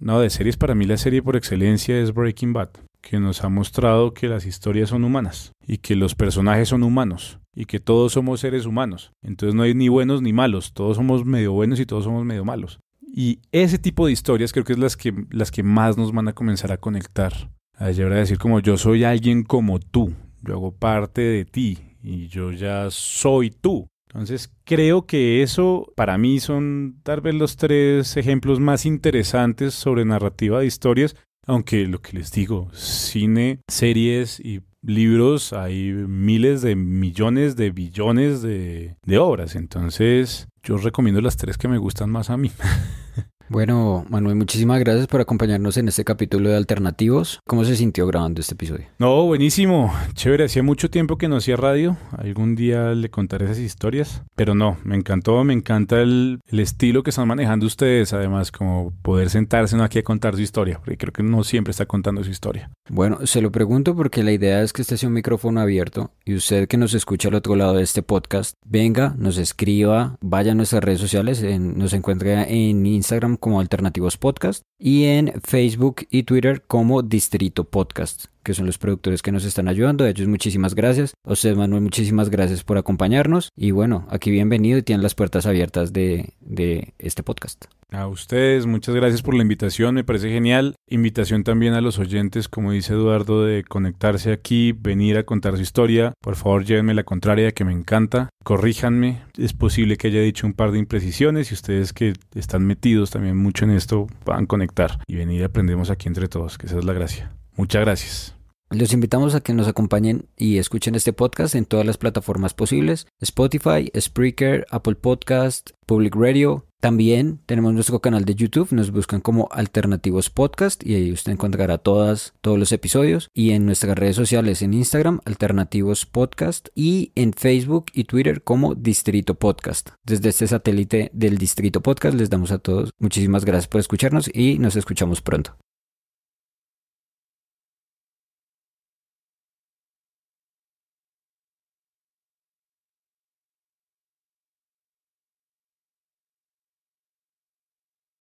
no, 0.00 0.18
de 0.18 0.30
series 0.30 0.56
para 0.56 0.74
mí 0.74 0.84
la 0.84 0.96
serie 0.96 1.22
por 1.22 1.36
excelencia 1.36 2.00
es 2.00 2.12
Breaking 2.12 2.52
Bad, 2.52 2.70
que 3.00 3.20
nos 3.20 3.44
ha 3.44 3.48
mostrado 3.48 4.14
que 4.14 4.26
las 4.26 4.46
historias 4.46 4.88
son 4.88 5.04
humanas 5.04 5.52
y 5.64 5.78
que 5.78 5.94
los 5.94 6.16
personajes 6.16 6.68
son 6.68 6.82
humanos 6.82 7.38
y 7.54 7.66
que 7.66 7.78
todos 7.78 8.14
somos 8.14 8.40
seres 8.40 8.66
humanos. 8.66 9.12
Entonces 9.22 9.54
no 9.54 9.62
hay 9.62 9.74
ni 9.74 9.88
buenos 9.88 10.22
ni 10.22 10.32
malos, 10.32 10.72
todos 10.72 10.96
somos 10.96 11.24
medio 11.24 11.52
buenos 11.52 11.78
y 11.78 11.86
todos 11.86 12.02
somos 12.02 12.24
medio 12.24 12.44
malos. 12.44 12.80
Y 13.00 13.38
ese 13.52 13.78
tipo 13.78 14.06
de 14.06 14.12
historias 14.12 14.52
creo 14.52 14.64
que 14.64 14.72
es 14.72 14.78
las 14.78 14.96
que, 14.96 15.14
las 15.30 15.52
que 15.52 15.62
más 15.62 15.96
nos 15.96 16.12
van 16.12 16.26
a 16.26 16.32
comenzar 16.32 16.72
a 16.72 16.78
conectar. 16.78 17.32
A 17.80 17.92
llegar 17.92 18.12
a 18.12 18.16
decir 18.16 18.36
como 18.36 18.60
yo 18.60 18.76
soy 18.76 19.04
alguien 19.04 19.42
como 19.42 19.80
tú, 19.80 20.12
yo 20.42 20.52
hago 20.52 20.70
parte 20.70 21.22
de 21.22 21.46
ti 21.46 21.78
y 22.02 22.28
yo 22.28 22.52
ya 22.52 22.90
soy 22.90 23.50
tú. 23.50 23.88
Entonces 24.08 24.52
creo 24.64 25.06
que 25.06 25.42
eso 25.42 25.90
para 25.96 26.18
mí 26.18 26.40
son 26.40 27.00
tal 27.02 27.22
vez 27.22 27.34
los 27.34 27.56
tres 27.56 28.18
ejemplos 28.18 28.60
más 28.60 28.84
interesantes 28.84 29.72
sobre 29.72 30.04
narrativa 30.04 30.60
de 30.60 30.66
historias, 30.66 31.16
aunque 31.46 31.86
lo 31.86 32.02
que 32.02 32.18
les 32.18 32.30
digo, 32.32 32.68
cine, 32.74 33.60
series 33.66 34.40
y 34.40 34.60
libros 34.82 35.54
hay 35.54 35.92
miles 35.92 36.60
de 36.60 36.76
millones 36.76 37.56
de 37.56 37.70
billones 37.70 38.42
de, 38.42 38.96
de 39.06 39.18
obras. 39.18 39.56
Entonces 39.56 40.48
yo 40.62 40.76
recomiendo 40.76 41.22
las 41.22 41.38
tres 41.38 41.56
que 41.56 41.68
me 41.68 41.78
gustan 41.78 42.10
más 42.10 42.28
a 42.28 42.36
mí. 42.36 42.52
Bueno, 43.50 44.06
Manuel, 44.08 44.36
muchísimas 44.36 44.78
gracias 44.78 45.08
por 45.08 45.20
acompañarnos 45.20 45.76
en 45.76 45.88
este 45.88 46.04
capítulo 46.04 46.50
de 46.50 46.56
Alternativos. 46.56 47.40
¿Cómo 47.48 47.64
se 47.64 47.74
sintió 47.74 48.06
grabando 48.06 48.40
este 48.40 48.54
episodio? 48.54 48.86
No, 49.00 49.26
buenísimo. 49.26 49.92
Chévere, 50.14 50.44
hacía 50.44 50.62
mucho 50.62 50.88
tiempo 50.88 51.18
que 51.18 51.26
no 51.26 51.34
hacía 51.34 51.56
radio. 51.56 51.96
Algún 52.16 52.54
día 52.54 52.94
le 52.94 53.10
contaré 53.10 53.46
esas 53.46 53.58
historias. 53.58 54.22
Pero 54.36 54.54
no, 54.54 54.78
me 54.84 54.94
encantó, 54.94 55.42
me 55.42 55.52
encanta 55.52 56.00
el, 56.00 56.38
estilo 56.46 57.02
que 57.02 57.10
están 57.10 57.26
manejando 57.26 57.66
ustedes. 57.66 58.12
Además, 58.12 58.52
como 58.52 58.92
poder 59.02 59.30
sentarse 59.30 59.76
aquí 59.82 59.98
a 59.98 60.04
contar 60.04 60.36
su 60.36 60.42
historia. 60.42 60.78
Porque 60.78 60.96
creo 60.96 61.12
que 61.12 61.24
no 61.24 61.42
siempre 61.42 61.72
está 61.72 61.86
contando 61.86 62.22
su 62.22 62.30
historia. 62.30 62.70
Bueno, 62.88 63.26
se 63.26 63.40
lo 63.40 63.50
pregunto 63.50 63.96
porque 63.96 64.22
la 64.22 64.30
idea 64.30 64.62
es 64.62 64.72
que 64.72 64.82
este 64.82 64.96
sea 64.96 65.08
un 65.08 65.14
micrófono 65.14 65.60
abierto 65.60 66.12
y 66.24 66.36
usted 66.36 66.68
que 66.68 66.76
nos 66.76 66.94
escucha 66.94 67.26
al 67.26 67.34
otro 67.34 67.56
lado 67.56 67.74
de 67.74 67.82
este 67.82 68.02
podcast, 68.02 68.54
venga, 68.64 69.14
nos 69.18 69.38
escriba, 69.38 70.16
vaya 70.20 70.52
a 70.52 70.54
nuestras 70.54 70.84
redes 70.84 71.00
sociales, 71.00 71.42
nos 71.60 71.92
encuentra 71.92 72.44
en 72.44 72.86
Instagram 72.86 73.38
como 73.40 73.60
Alternativos 73.60 74.16
Podcast 74.16 74.62
y 74.78 75.04
en 75.04 75.32
Facebook 75.42 76.06
y 76.10 76.22
Twitter 76.22 76.62
como 76.62 77.02
Distrito 77.02 77.64
Podcast, 77.64 78.26
que 78.42 78.54
son 78.54 78.66
los 78.66 78.78
productores 78.78 79.22
que 79.22 79.32
nos 79.32 79.44
están 79.44 79.68
ayudando. 79.68 80.04
De 80.04 80.10
ellos 80.10 80.28
muchísimas 80.28 80.74
gracias. 80.74 81.14
A 81.24 81.32
usted 81.32 81.56
Manuel, 81.56 81.82
muchísimas 81.82 82.30
gracias 82.30 82.64
por 82.64 82.78
acompañarnos 82.78 83.50
y 83.56 83.70
bueno, 83.70 84.06
aquí 84.10 84.30
bienvenido 84.30 84.78
y 84.78 84.82
tienen 84.82 85.02
las 85.02 85.14
puertas 85.14 85.46
abiertas 85.46 85.92
de, 85.92 86.34
de 86.40 86.94
este 86.98 87.22
podcast. 87.22 87.66
A 87.92 88.06
ustedes, 88.06 88.66
muchas 88.66 88.94
gracias 88.94 89.20
por 89.20 89.34
la 89.34 89.42
invitación, 89.42 89.96
me 89.96 90.04
parece 90.04 90.30
genial. 90.30 90.76
Invitación 90.88 91.42
también 91.42 91.74
a 91.74 91.80
los 91.80 91.98
oyentes, 91.98 92.48
como 92.48 92.70
dice 92.70 92.92
Eduardo, 92.92 93.44
de 93.44 93.64
conectarse 93.64 94.32
aquí, 94.32 94.72
venir 94.72 95.18
a 95.18 95.24
contar 95.24 95.56
su 95.56 95.62
historia. 95.62 96.12
Por 96.20 96.36
favor, 96.36 96.64
llévenme 96.64 96.94
la 96.94 97.02
contraria, 97.02 97.50
que 97.50 97.64
me 97.64 97.72
encanta. 97.72 98.28
Corríjanme, 98.44 99.22
es 99.36 99.54
posible 99.54 99.96
que 99.96 100.06
haya 100.06 100.20
dicho 100.20 100.46
un 100.46 100.52
par 100.52 100.70
de 100.70 100.78
imprecisiones 100.78 101.50
y 101.50 101.54
ustedes 101.54 101.92
que 101.92 102.12
están 102.34 102.64
metidos 102.64 103.10
también 103.10 103.36
mucho 103.36 103.64
en 103.64 103.72
esto 103.72 104.06
puedan 104.24 104.46
conectar 104.46 105.00
y 105.08 105.16
venir 105.16 105.42
aprendemos 105.42 105.90
aquí 105.90 106.06
entre 106.06 106.28
todos, 106.28 106.58
que 106.58 106.66
esa 106.66 106.78
es 106.78 106.84
la 106.84 106.92
gracia. 106.92 107.32
Muchas 107.60 107.82
gracias. 107.82 108.34
Los 108.70 108.94
invitamos 108.94 109.34
a 109.34 109.42
que 109.42 109.52
nos 109.52 109.68
acompañen 109.68 110.30
y 110.34 110.56
escuchen 110.56 110.94
este 110.94 111.12
podcast 111.12 111.54
en 111.54 111.66
todas 111.66 111.84
las 111.84 111.98
plataformas 111.98 112.54
posibles: 112.54 113.06
Spotify, 113.20 113.92
Spreaker, 113.94 114.64
Apple 114.70 114.94
Podcast, 114.94 115.72
Public 115.84 116.14
Radio. 116.16 116.64
También 116.80 117.38
tenemos 117.44 117.74
nuestro 117.74 118.00
canal 118.00 118.24
de 118.24 118.34
YouTube, 118.34 118.72
nos 118.72 118.92
buscan 118.92 119.20
como 119.20 119.50
Alternativos 119.52 120.30
Podcast 120.30 120.86
y 120.86 120.94
ahí 120.94 121.12
usted 121.12 121.32
encontrará 121.32 121.76
todas, 121.76 122.32
todos 122.40 122.58
los 122.58 122.72
episodios. 122.72 123.28
Y 123.34 123.50
en 123.50 123.66
nuestras 123.66 123.98
redes 123.98 124.16
sociales 124.16 124.62
en 124.62 124.72
Instagram, 124.72 125.20
Alternativos 125.26 126.06
Podcast 126.06 126.68
y 126.74 127.12
en 127.14 127.34
Facebook 127.34 127.90
y 127.92 128.04
Twitter 128.04 128.42
como 128.42 128.74
Distrito 128.74 129.34
Podcast. 129.34 129.90
Desde 130.02 130.30
este 130.30 130.46
satélite 130.46 131.10
del 131.12 131.36
Distrito 131.36 131.82
Podcast 131.82 132.16
les 132.16 132.30
damos 132.30 132.52
a 132.52 132.58
todos 132.58 132.94
muchísimas 132.98 133.44
gracias 133.44 133.68
por 133.68 133.82
escucharnos 133.82 134.30
y 134.32 134.58
nos 134.58 134.76
escuchamos 134.76 135.20
pronto. 135.20 135.58